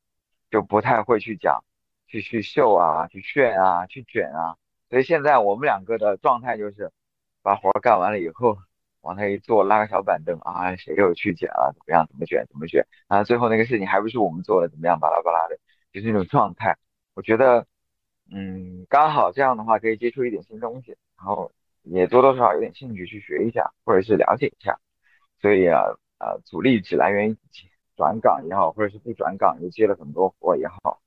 [0.49, 1.63] 就不太会去讲，
[2.07, 4.55] 去去秀啊，去炫啊，去卷啊。
[4.89, 6.91] 所以现在我们两个的状态就是
[7.41, 8.57] 把活干完了以后，
[9.03, 11.73] 往那一坐，拉个小板凳啊，谁又去卷了？
[11.75, 12.07] 怎么样？
[12.07, 12.45] 怎么卷？
[12.49, 12.85] 怎么卷？
[13.07, 14.69] 啊，最后那个事情还不是我们做的？
[14.69, 14.97] 怎么样？
[14.99, 15.57] 巴拉巴拉的，
[15.91, 16.77] 就是那种状态。
[17.13, 17.67] 我觉得，
[18.31, 21.51] 嗯，刚好这样的话可以接触一点新东西，然后
[21.83, 24.79] 也多多少少有点兴趣去学一下，或者是了解一下。
[25.41, 25.81] 所以啊，
[26.19, 27.37] 呃，阻力只来源于
[27.97, 31.01] 转岗也好，或者是不转岗又接了很多活也好，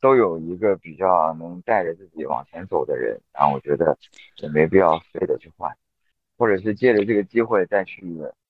[0.00, 3.98] 都有一个比较能带着自己往前走的人，然后我觉得
[4.38, 5.70] 也没必要非得去换。
[6.42, 8.04] 或者是借着这个机会再去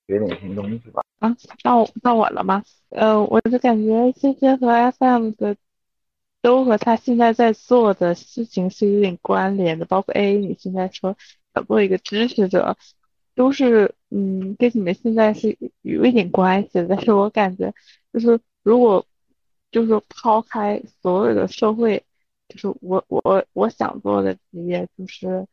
[0.07, 1.03] 学点新东西吧。
[1.19, 2.63] 啊，到到我了吗？
[2.89, 5.55] 呃，我就感觉这些和 FM 的
[6.41, 9.85] 都和他现在在做的事情是有点关联的。
[9.85, 11.15] 包括 A，你现在说
[11.53, 12.75] 想做一个支持者，
[13.35, 16.87] 都是嗯跟你们现在是有一点关系的。
[16.87, 17.75] 但是我感觉
[18.11, 19.05] 就是如果
[19.69, 22.03] 就是抛开所有的社会，
[22.47, 25.45] 就是我我我想做的职业就是。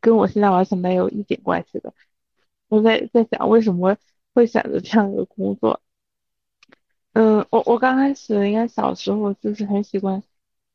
[0.00, 1.92] 跟我现在完全没有一点关系的。
[2.68, 3.96] 我在在想为什么
[4.32, 5.80] 会选择这样一个工作。
[7.12, 10.22] 嗯，我我刚开始应该小时候就是很喜欢，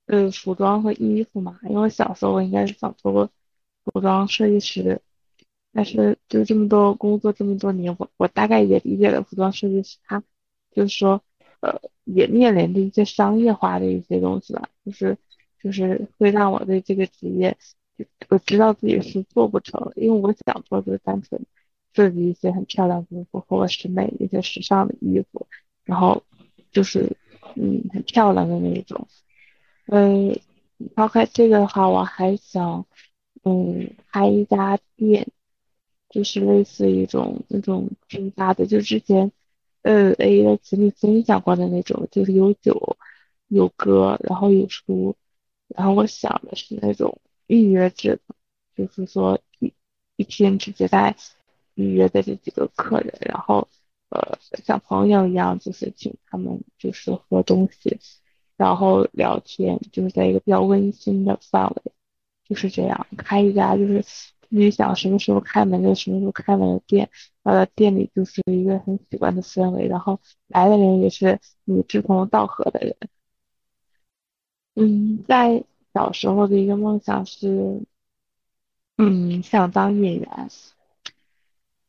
[0.05, 1.59] 呃，服装和衣服嘛。
[1.63, 3.29] 因为小时候我应该是想做个
[3.83, 5.01] 服装设计师，
[5.73, 10.23] 但是就这么多工作这么多年，我我大概也理解了服装设计师他
[10.71, 11.21] 就是说，
[11.59, 15.17] 呃，也面临的一些商业化的一些东西吧，就是
[15.61, 17.57] 就是会让我对这个职业。
[18.29, 21.45] 我知道自己是做不成，因为我想做就是单纯
[21.93, 25.47] 设计一些很漂亮的、衣服和我审美一些时尚的衣服，
[25.83, 26.23] 然后
[26.71, 27.17] 就是
[27.55, 29.07] 嗯很漂亮的那一种。
[29.87, 30.39] 嗯，
[30.95, 32.85] 抛开这个的话，我还想
[33.43, 35.27] 嗯开一家店，
[36.09, 39.31] 就是类似一种那种拼搭的，就之前
[39.81, 42.97] 呃 A 的群里分享过的那种，就是有酒
[43.47, 45.15] 有歌，然后有书，
[45.67, 47.19] 然后我想的是那种。
[47.49, 48.19] 预约制，
[48.75, 49.73] 就是说一
[50.15, 51.15] 一天只接待
[51.73, 53.67] 预约的这几个客人，然后
[54.09, 57.99] 呃像朋友一样，就是请他们就是喝东西，
[58.55, 61.91] 然后聊天，就是在一个比较温馨的范围，
[62.47, 67.09] 就是这样开一家就是自己想什么时候开门就什么时候开门的店，
[67.41, 72.95] 然后店里就是一个很喜欢的氛围，然后来的人也是你志同道合的人，
[74.75, 75.65] 嗯，在。
[75.93, 77.81] 小时候的一个梦想是，
[78.97, 80.49] 嗯，想当演员。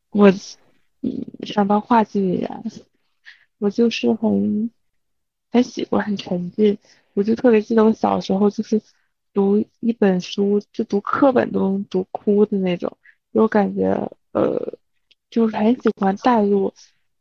[0.09, 0.29] 我，
[1.01, 2.63] 嗯，想当话剧演员。
[3.59, 4.71] 我就是很，
[5.51, 6.77] 很喜欢，很沉浸。
[7.13, 8.81] 我就特别记得我小时候就是
[9.33, 12.97] 读一本书，就读课本都能读哭的那种。
[13.33, 14.77] 我感觉，呃，
[15.29, 16.73] 就是很喜欢带入，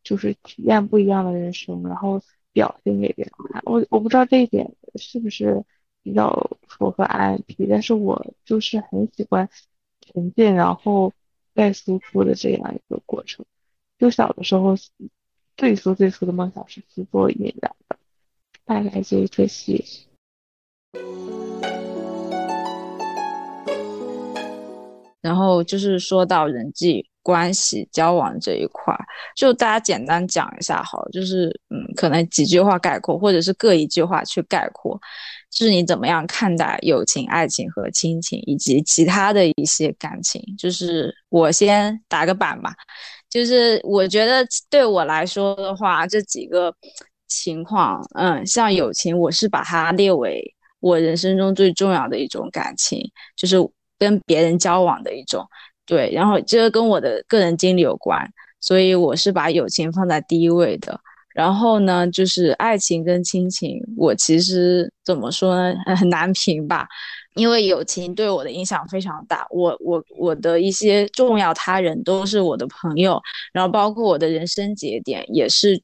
[0.03, 3.62] 就是体验不一样的人生，然后表现给别人看。
[3.66, 5.62] 我我不知道这一点是不是。
[6.03, 9.49] 比较符合 INP，但是我就是很喜欢
[10.01, 11.13] 沉浸，然后
[11.55, 13.45] 再输出的这样一个过程。
[13.99, 14.77] 就小的时候，
[15.57, 17.97] 最初最初的梦想是去做演员的，
[18.65, 19.85] 大概就这些。
[25.21, 28.96] 然后就是说到人际关系交往这一块，
[29.37, 34.98] 就大家简单讲一下好，就是嗯，可能几句话概括，或者是各一句话去概括。
[35.50, 40.40] 就是你怎么样看待友情、爱情和亲情，以及其他的一些感情？
[40.56, 42.72] 就是我先打个板吧。
[43.28, 46.74] 就是我觉得对我来说的话，这几个
[47.28, 50.42] 情况，嗯，像友情，我是把它列为
[50.80, 53.00] 我人生中最重要的一种感情，
[53.37, 53.56] 就是
[53.98, 55.44] 跟别人交往的一种。
[55.90, 58.24] 对，然后这个跟我的个人经历有关，
[58.61, 61.00] 所以我是把友情放在第一位的。
[61.35, 66.87] 然后呢，就是爱情跟亲情，我其实怎么说呢，很难评吧，
[67.35, 69.44] 因为友情对我的影响非常大。
[69.50, 73.20] 我我我的一些重要他人都是我的朋友，
[73.53, 75.81] 然后包括我的人生节点也是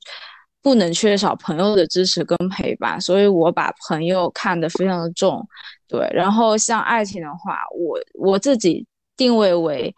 [0.63, 5.45] 不能缺少朋友的支持跟陪伴，所以我把朋友看得非常的重。
[5.89, 8.87] 对，然后像爱情的话，我我自己
[9.17, 9.95] 定位为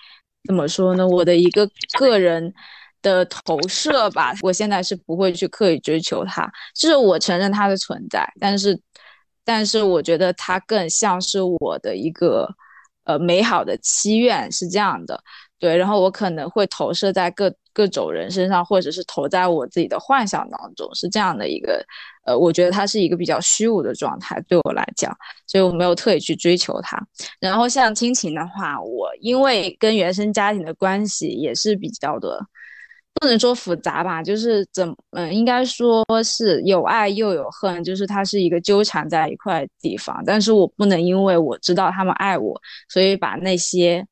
[0.46, 2.54] 怎么说呢，我的一个个人。
[3.00, 8.76] 的投射吧，我现在是不会去刻意追求它，就是我承认它的存在，但是，
[9.44, 12.48] 但是我觉得它更像是我的一个
[13.04, 15.22] 呃美好的祈愿，是这样的，
[15.60, 21.80] 对，然后我可能会投射在各各种人身上，或者是投在我自己的幻想当中，是这样的一个
[22.24, 25.16] 呃，我觉得它是一个比较虚无的状态，对我来讲，
[25.46, 27.00] 所以我没有特意去追求它。
[27.38, 32.44] 然后像亲情的话，我因为跟原生家庭的关系也是比较的。
[33.20, 40.22] 不能说复杂吧，就是怎嗯，应该说是有爱又有恨，就是它是一个纠缠在一块地方。
[40.24, 44.06] 但是我不能因为我知道他们爱我，所以把那些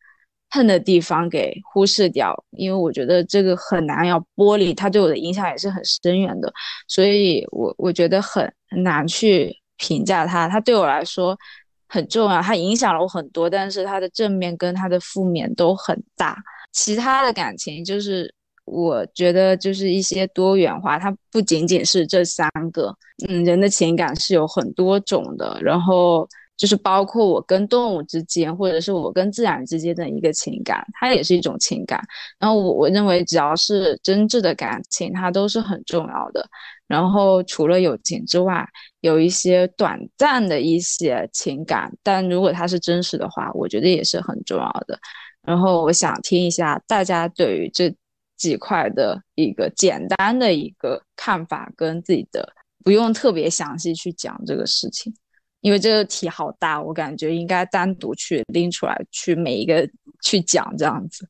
[0.50, 6.50] 恨的地方给忽视掉，因为我觉得这个很难要剥离，它对我的影响也是很深远的，
[6.86, 8.50] 所以我我觉得很
[8.82, 11.36] 难去评价它，它对我来说
[11.88, 16.38] 很重要，它影响了我很多，但是它的正面跟它的负面都很大。
[16.72, 18.32] 其他的感情就是
[18.64, 22.94] 我觉得就是一些多元化，它不仅仅是这三个，
[23.28, 26.26] 嗯，人的情感是有很多种的，然后。
[26.56, 32.02] 就是包括我跟动物之间，或者是我跟自然之间的一个情感，它也是一种情感。
[32.38, 36.48] 然后我我认为，只要是真挚的感情，它都是很重要的。
[36.86, 38.66] 然后除了友情之外，
[39.00, 44.98] 有一些短暂的一些情感，但如果它是真实的话，我觉得也是很重要的。
[45.42, 47.94] 然后我想听一下大家对于这
[48.36, 52.48] 几块的一个简单的一个看法，跟自己的，
[52.84, 55.12] 不用特别详细去讲这个事情。
[55.60, 59.88] 因为这个题好大，我感觉应该单独去拎出来，去每一个
[60.22, 61.28] 去讲这样子。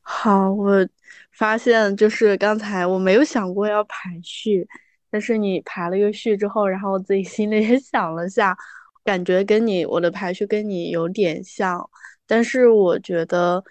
[0.00, 0.86] 好，我
[1.32, 4.66] 发现就是刚才我没有想过要排序，
[5.10, 8.56] 但是你排了一个序之后，然后我自己心里也想了下，
[9.04, 11.90] 感觉跟你我的排序跟你有点像，
[12.26, 13.62] 但是我觉得，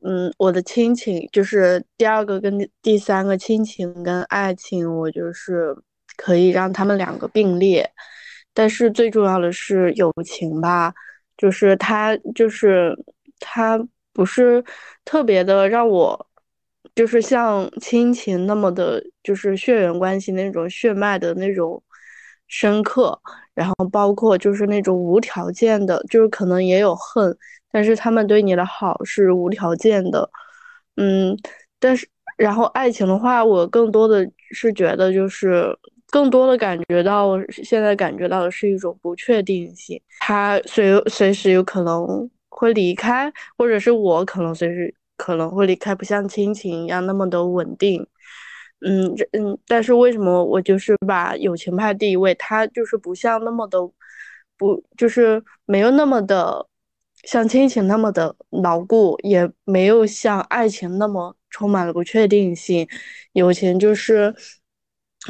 [0.00, 5.76] 嗯，我的亲情就是第二个跟第三个亲情跟爱情，我就是
[6.16, 7.90] 可以让他们两个并列。
[8.56, 10.94] 但是最重要的是友情吧，
[11.36, 12.96] 就是他，就是
[13.40, 14.64] 他不是
[15.04, 16.28] 特别的让我，
[16.94, 21.82] 就是像亲情那么的，就是血缘关系那种血脉的那种
[22.46, 23.20] 深刻，
[23.54, 27.36] 然后包括就是那种无条件的，就是可能也有恨，
[27.72, 30.30] 但是他们对你的好是无条件的，
[30.94, 31.36] 嗯，
[31.80, 35.76] 但是然后爱情的话，我更多的是觉得就是。
[36.14, 48.06] 更多的感觉到，现在感觉到的是一种不确定性，他随随时有可能会离开，或者是我可能随时可能会离开，不像亲情一样那么的稳定。
[48.86, 52.32] 嗯，这嗯，但是为什么我就是把友情排第一位？
[52.36, 53.80] 他就是不像那么的，
[54.56, 56.64] 不就是没有那么的
[57.24, 62.86] 像亲情那么的牢固，也没有像爱情那么充满了不确定性。
[63.32, 64.32] 友情就是。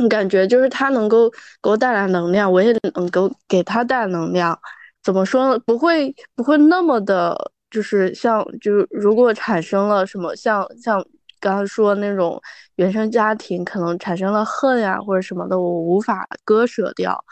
[0.08, 1.30] 感觉就是他能够
[1.62, 4.58] 给我带来能量，我也能够给他带来能量。
[5.02, 5.58] 怎么说呢？
[5.66, 7.36] 不会不会那么的，
[7.70, 11.04] 就是像就如果产生了什么，像像
[11.40, 12.40] 刚刚说那种
[12.76, 17.22] 原生家庭可能产生了恨呀或者什么的，我无法割舍掉。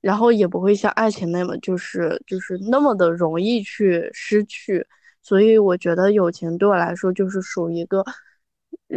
[0.00, 4.86] 然后也不会像爱情那么就是就是那么的容易去失去。
[5.22, 8.04] 所以我觉得友情对我来说就是属于一个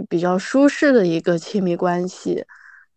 [0.09, 2.43] 比较舒适的一个亲密关系。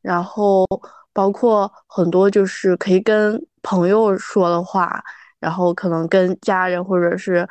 [0.03, 0.67] 然后
[1.13, 5.03] 包括很多就是可以跟朋友说的话，
[5.39, 7.47] 然后可能跟家人或者是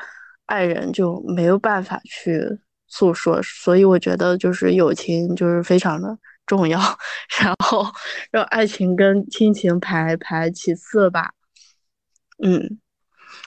[0.46, 2.42] 爱人就没有办法去
[2.88, 6.80] 诉说，所以我觉得就是友情就是非常的重要，
[7.42, 7.86] 然后
[8.32, 11.32] 让爱情跟亲情排排其次吧。
[12.44, 12.80] 嗯，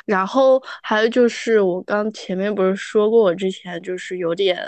[0.07, 4.59] 然后还有就是我刚前面不是说过，我之前就是有点。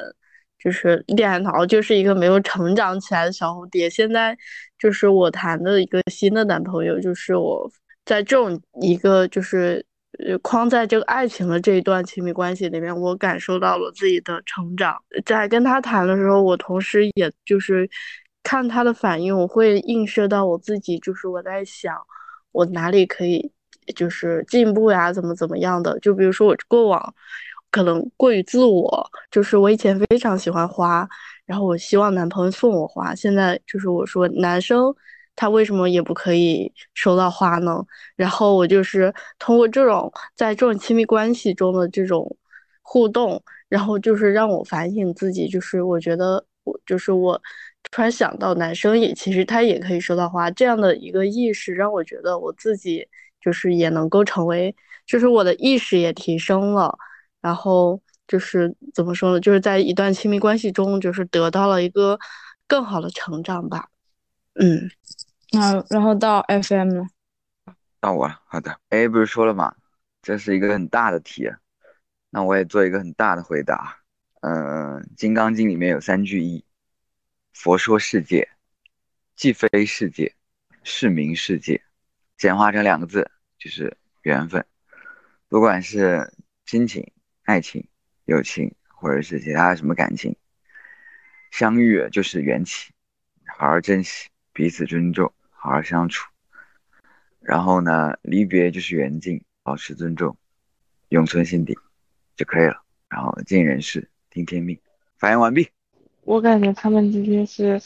[0.65, 3.91] 就是恋爱脑，就是一个没有成长起来的小蝴蝶。
[3.91, 4.35] 现在
[4.79, 7.71] 就是我谈的一个新的男朋友，就是我
[8.07, 9.85] 在这种一个就是
[10.27, 14.97] 呃框在这个爱情的这一段亲密关系里面，我感受到了自己的成长。
[15.27, 17.87] 在跟他谈的时候，我同时也就是
[18.43, 21.95] 看他的反应，我会映射到我自己，就是我在想
[22.53, 23.53] 我哪里可以
[23.95, 25.99] 就是进步呀，怎么怎么样的。
[26.01, 27.15] 就比如说我过往。
[27.75, 31.09] 可能过于自我，就是我以前非常喜欢花，
[31.45, 33.13] 然后我希望男朋友送我花。
[33.13, 34.95] 现在就是我说男生
[35.35, 37.85] 他为什么也不可以收到花呢？
[38.15, 42.37] 然后我就是通过这种在这种亲密关系中的这种
[42.81, 47.43] 互动，然后就是让我反省自己，就是我觉得我就是我
[47.91, 53.09] 突然想到男生也其实他也可以收到花这样的一个意识，让我觉得我自己
[53.41, 54.73] 就是也能够成为，
[55.05, 56.97] 就是我的意识也提升了。
[57.45, 59.39] 然后就是怎么说呢？
[59.39, 62.19] 就是在一段亲密关系中，就是得到了一个
[62.67, 63.91] 更好的成长吧。
[64.55, 64.91] 嗯，
[65.53, 67.07] 那然后到 FM 了，
[68.01, 68.81] 到我好的。
[68.89, 69.75] A 不是说了吗？
[70.23, 71.51] 这是一个很大的题，
[72.31, 73.99] 那我也做一个很大的回答。
[74.41, 76.65] 嗯，《金刚经》里面有三句意：
[77.53, 78.49] 佛说世界，
[79.37, 80.35] 既非世界，
[80.83, 81.83] 是名世界。
[82.39, 84.65] 简化成两个字，就是缘分。
[85.51, 86.33] 不管是
[86.65, 87.07] 亲情。
[87.45, 87.87] 爱情、
[88.25, 90.37] 友情，或者是其他什么感情，
[91.51, 92.93] 相遇就是缘起，
[93.57, 96.29] 好好珍惜，彼此尊重，好好相处。
[97.41, 100.37] 然后呢，离别就是缘尽，保持尊重，
[101.09, 101.79] 永存心底。
[102.37, 102.83] 就可以了。
[103.09, 104.77] 然后尽人事，听天命。
[105.19, 105.69] 发言完毕。
[106.23, 107.81] 我感觉他们之间是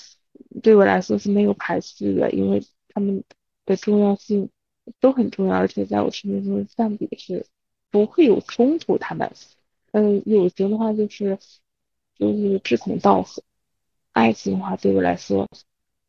[0.62, 3.22] 对我来说是没有排斥的，因为他们
[3.66, 4.48] 的重要性
[5.00, 7.44] 都很重要，而且在我生命中占比是
[7.90, 8.98] 不会有冲突。
[8.98, 9.32] 他们，
[9.92, 11.38] 嗯，友情的话就是
[12.16, 13.42] 就是志同道合，
[14.12, 15.48] 爱情的话对我来说，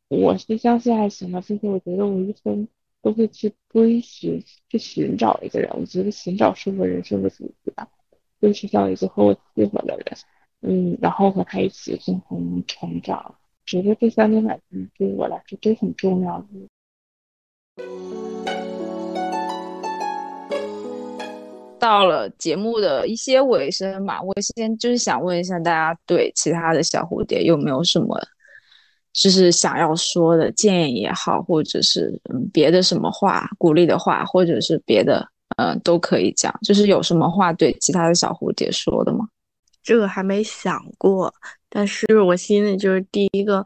[0.07, 2.67] 我是相信爱情的，并且我觉得我一生
[3.01, 5.69] 都会去追寻、去寻找一个人。
[5.73, 7.87] 我觉得寻找是我人生的主题吧，
[8.41, 10.05] 就是找一个和我契合的人。
[10.61, 16.45] 嗯，然后和他一起共同成长，觉得这三点满分对我来说都很重要。
[21.79, 28.19] 到了节目的一些尾声嘛，我先就是想问一下大家，对其他的小蝴蝶有没有什么
[29.11, 35.27] 就是想要说的建议也好，或者是嗯别的什么话鼓励的话，或者是别的
[35.57, 39.27] 嗯都可以讲，就是有什么话对其他的小蝴蝶说的吗？
[39.81, 41.33] 这个还没想过，
[41.69, 43.65] 但是我心里就是第一个，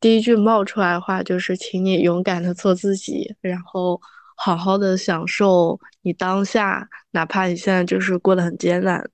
[0.00, 3.98] 第一句冒出来的话就是，请你勇敢的做自己，然后
[4.40, 9.04] 好好的享受你当下，哪怕你现在就是过得很艰难，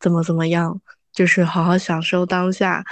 [0.00, 0.80] 怎么怎么样，
[1.12, 2.84] 就是好好享受当下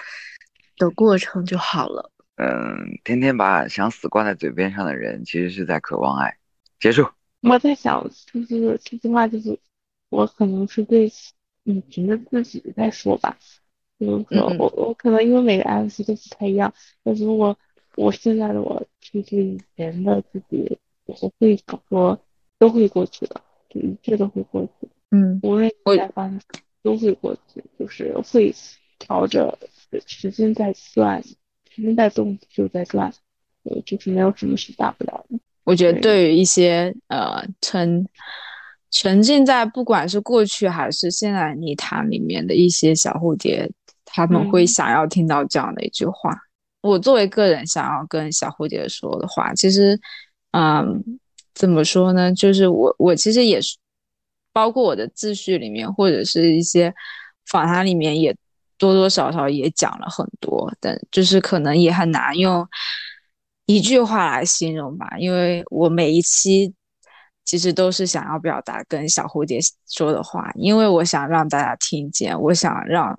[0.78, 2.12] 的过程就好了。
[2.36, 6.36] 嗯，天天把想死挂在嘴边上的人，其实是在渴望爱。
[6.78, 7.06] 结束。
[7.42, 9.58] 我在想，就是这句话，就是
[10.08, 11.10] 我可能是对。
[11.62, 13.36] 你凭着自己在说吧，
[13.98, 16.72] 比如说我我可能因为每个 MC 都不太一样，
[17.04, 17.56] 但是如果
[17.96, 20.78] 我现在的我就是以前的自己，
[21.20, 21.58] 我会
[21.88, 22.20] 说
[22.58, 24.88] 都会过去的，就一切都会过去。
[25.10, 26.40] 嗯，无论再发生
[26.82, 28.54] 都会过去，就是会
[28.98, 29.58] 朝着
[30.06, 31.22] 时间在转，
[31.68, 33.12] 时间在动就在转，
[33.64, 35.38] 呃，就是没有什么是大不了的。
[35.64, 38.06] 我觉得对于一些呃沉。
[38.92, 43.70] 沉浸在不管是过去还是现在泥潭里面的一些小蝴蝶，
[44.04, 46.36] 他们会想要听到这样的一句话。
[46.80, 49.96] 我作为个人想要跟小蝴蝶说的话，其实，
[50.52, 51.02] 嗯，
[51.54, 52.32] 怎么说呢？
[52.32, 53.76] 就是我我其实也是，
[54.52, 56.94] 包括我的自序里面或者是一些
[57.46, 58.36] 访谈里面，也
[58.78, 62.66] 多多少少也讲了很多，但就是可能也很难用
[63.66, 66.74] 一句话来形容吧，因为我每一期。
[67.42, 73.18] 其实都是想要表达跟小蝴蝶说的话，因为我想让大家听见，我想让，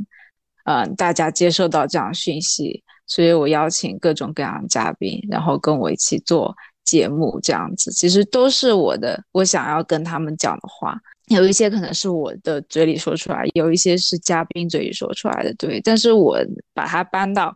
[0.63, 16.37] 嗯，大家接受到这样讯息，所以我邀请各种各样的嘉宾，然后跟我一起做节目，这样子，其实都是我的，我想要跟他们讲的话，有一些可能是我的嘴里说出来，有一些是嘉宾嘴里说出来的，对，但是我
[16.73, 17.53] 把它搬到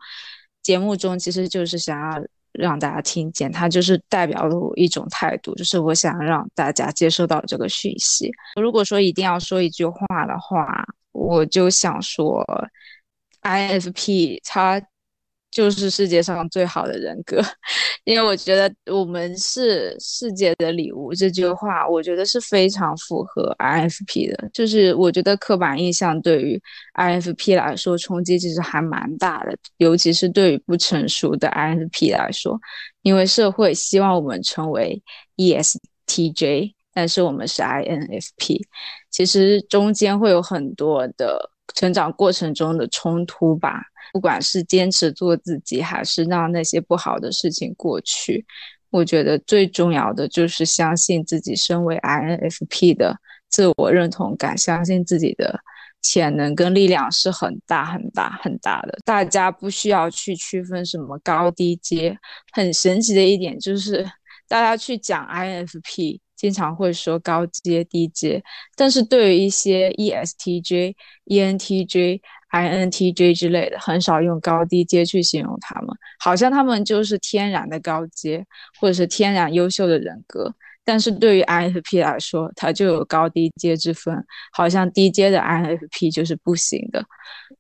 [0.62, 2.24] 节目中，其实就是想要。
[2.58, 8.32] 让大家听见，它就是代表了我一种态度，就是我想让大家接收到这个讯息。
[8.56, 10.66] 如果说一定要说一句话的话，
[11.12, 12.42] 我就想说
[13.42, 14.82] ，INFP 它。
[15.56, 17.42] 就是世界上最好的人格，
[18.04, 24.50] 因为我觉得我们是世界的礼物这句话，我觉得是非常符合 INFP 的。
[24.52, 26.62] 就是我觉得刻板印象对于
[26.96, 32.60] INFP 来说冲击其实还蛮大的，尤其是对于不成熟的 INFP 来说，
[33.04, 35.02] 因为社会希望我们成为
[35.38, 38.60] ESTJ，但是我们是 INFP，
[39.10, 43.82] 其实中间会有很多的成长过程中的冲突吧。
[44.14, 48.46] 不管是坚持做自己，还是让那些不好的事情过去，
[48.92, 53.18] 我觉得最重要的就是相信自己身为 INFP 的
[53.50, 55.60] 自我认同感，相信自己的
[56.02, 58.98] 潜能跟力量是很大很大很大的。
[59.04, 62.18] 大家不需要去区分什么高低阶。
[62.54, 64.10] 很神奇的一点就是，
[64.48, 68.44] 大家去讲 INFP，经常会说高阶低阶，
[68.76, 72.22] 但是对于一些 ESTJ、ENTJ。
[72.52, 78.46] INTJ 之类的，很少用高低阶去形容他们，好像他们就是天然的高阶，
[78.80, 80.56] 或者是天然优秀的人格。
[80.86, 84.16] 但是对于 INFP 来说，它就有高低阶之分，
[84.54, 87.04] 好像低阶的 INFP 就是不行的。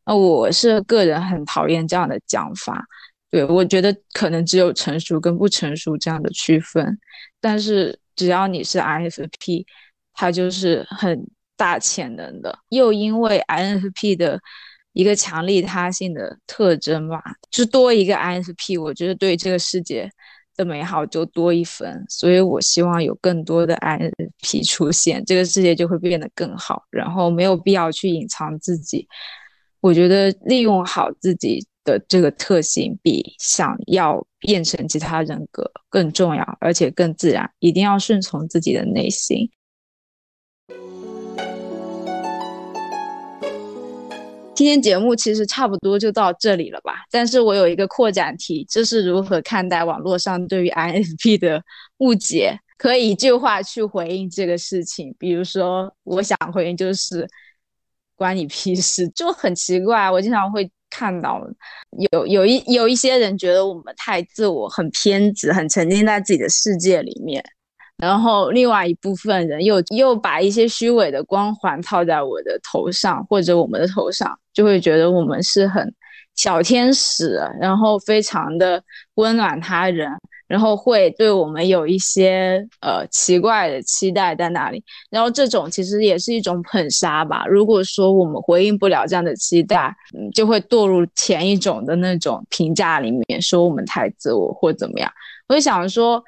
[0.06, 2.82] 那我是个人很讨厌这样的讲法，
[3.30, 6.98] 对我觉得可能只有成熟跟不成熟这样的区分。
[7.42, 9.66] 但是只要你是 INFP，
[10.14, 12.58] 它就是很大潜能的。
[12.70, 14.40] 又因为 INFP 的
[14.94, 20.10] 一个强利他性的特征吧，就多一个 INFP，我觉得对这个世界
[20.56, 22.06] 的美好就多一分。
[22.08, 26.84] 所以我希望有更多的 INFP 出现，这个世界就会变得更好。
[26.90, 29.08] 然后没有必要去隐藏自己，
[29.82, 37.50] 我觉得利用好自己的这个特性，比想要变成其他人格更重要，而且更自然。
[37.60, 39.50] 一定要顺从自己的内心。
[44.56, 47.04] 今天节目其实差不多就到这里了吧？
[47.12, 51.62] 但是我有一个扩展题，这是如何看待网络上对于 INFP 的
[51.98, 52.58] 误解？
[52.78, 57.28] 可以一句话去回应这个事情，比如说，我想回应就是
[58.16, 60.10] 关你屁事，就很奇怪。
[60.10, 61.46] 我经常会看到
[62.12, 67.44] 有有一有一些人觉得我们太自我，很偏执，很沉浸在自己的世界里面。
[67.98, 75.94] 然后另外一部分人又又把一些虚伪的光环套在我的头上或者我们的头上，就会觉得我们是很
[76.36, 78.82] 小天使，然后非常的
[79.16, 80.10] 温暖他人，
[80.48, 84.84] 然后会对我们有一些呃奇怪的期待在那里。
[85.10, 87.46] 然后这种其实也是一种捧杀吧。
[87.48, 95.12] 如果说我们回应不了这样的期待，嗯，就会堕入前一种的那种评价里面，说我们太自我或怎么样。
[95.48, 96.24] 我就想说。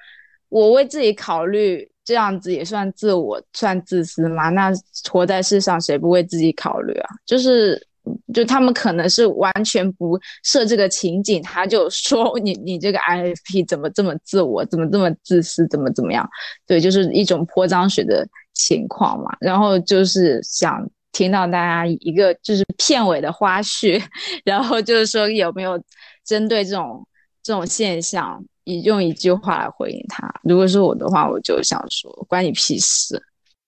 [0.49, 4.47] 我为自己考虑，这样子也算自我，算自私吗？
[4.47, 4.71] 那
[5.11, 7.09] 活在世上，谁不为自己考虑啊？
[7.25, 7.85] 就是，
[8.33, 16.27] 就他们可能是完全不设这个情景，他就说你你这个 INFP 怎么这么自我，怎么这么自私，怎么怎么样？
[16.65, 19.35] 对，就是一种泼脏水的情况嘛。
[19.39, 24.03] 然后就是想听到大家一个就是片尾的花絮，
[24.43, 25.81] 然后就是说有没有
[26.25, 27.07] 针对这种
[27.41, 28.43] 这种现象？
[28.69, 30.29] 以用一句话来回应他。
[30.43, 33.17] 如果是我的话，我就想说关你屁事。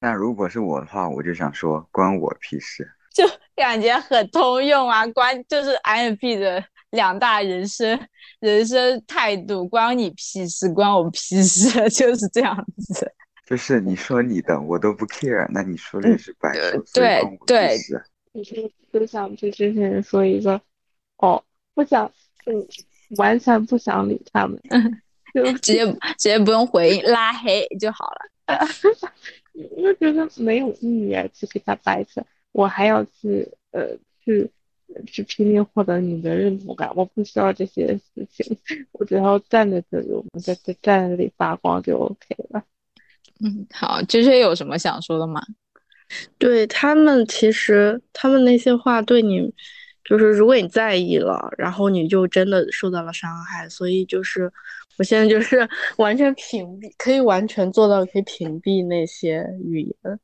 [0.02, 2.86] 那如果是我的话，我就想说关我屁事。
[3.14, 3.24] 就
[3.60, 8.00] 感觉很通用啊，关就是 INP 的两大人生
[8.40, 13.14] 人生态度，关你屁事，关我屁事， 就是这样子。
[13.46, 15.48] 就是你说你的，我都不 care。
[15.52, 17.78] 那你说的也是白说，对对。
[18.32, 20.62] 你是就想对这些人说一个，
[21.18, 21.44] 哦，
[21.74, 22.12] 不想，
[22.46, 22.66] 嗯。
[23.18, 24.62] 完全不想理他们，
[25.34, 28.30] 就直接直接不用回应，拉黑就好了。
[29.78, 33.88] 我觉得没有意义啊，去给他掰扯，我还要去呃
[34.24, 34.50] 去
[35.08, 38.58] 去拼命获得你的认同感，我不需要这些事情，
[38.94, 42.64] 我只要站在这里，我们在在站在这里发光就 OK 了。
[43.42, 45.42] 嗯，好，这些有什么想说的吗？
[46.38, 49.54] 对他们，其实他们那些话对你。
[50.06, 54.52] 就是如果你在意了，然后你就真的受到了伤害，所以就是
[54.98, 60.20] 我现在就是完全屏蔽，可以完全做到可以屏蔽那些语言。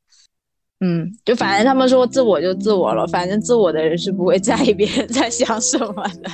[0.85, 6.29] 嗯，就反正他们说自我就自我了，反正自我的人是不会在意别人在想什么的。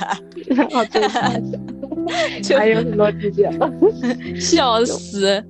[0.76, 3.50] 哦，对，还有很多直接
[4.38, 5.42] 笑死。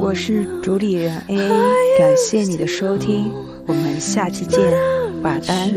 [0.00, 3.30] 我是主理人 A A，感谢你的收听，
[3.66, 4.60] 我们下期见，
[5.22, 5.72] 晚安。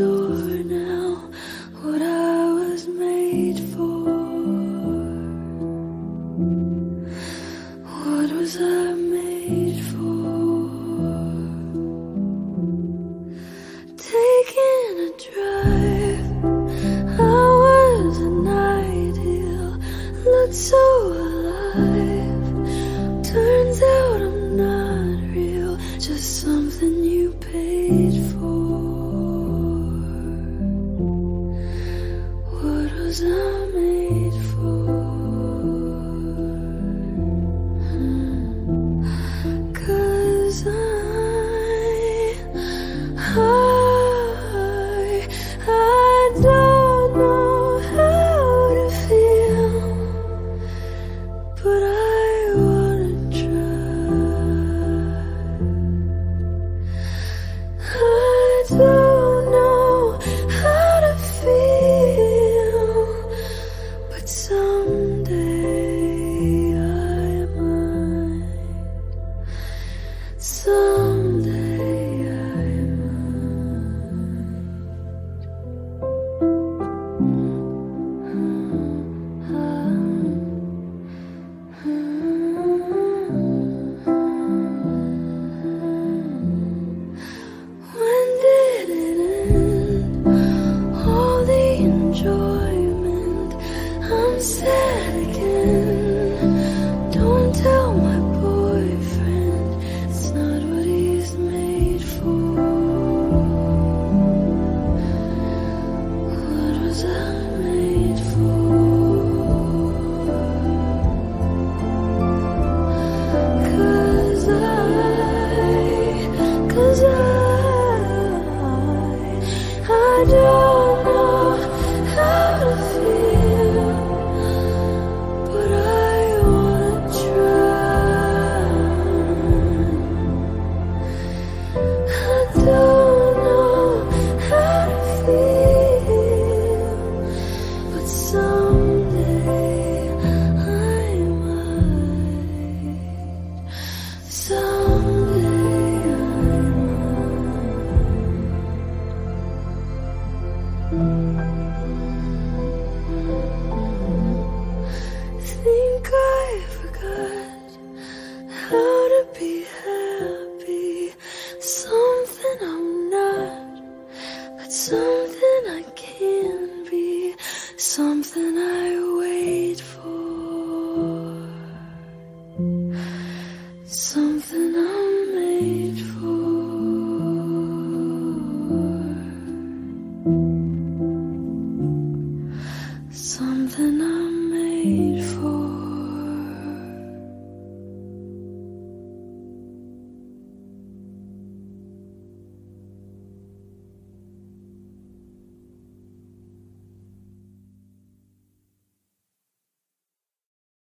[8.48, 8.56] was
[8.96, 9.37] made.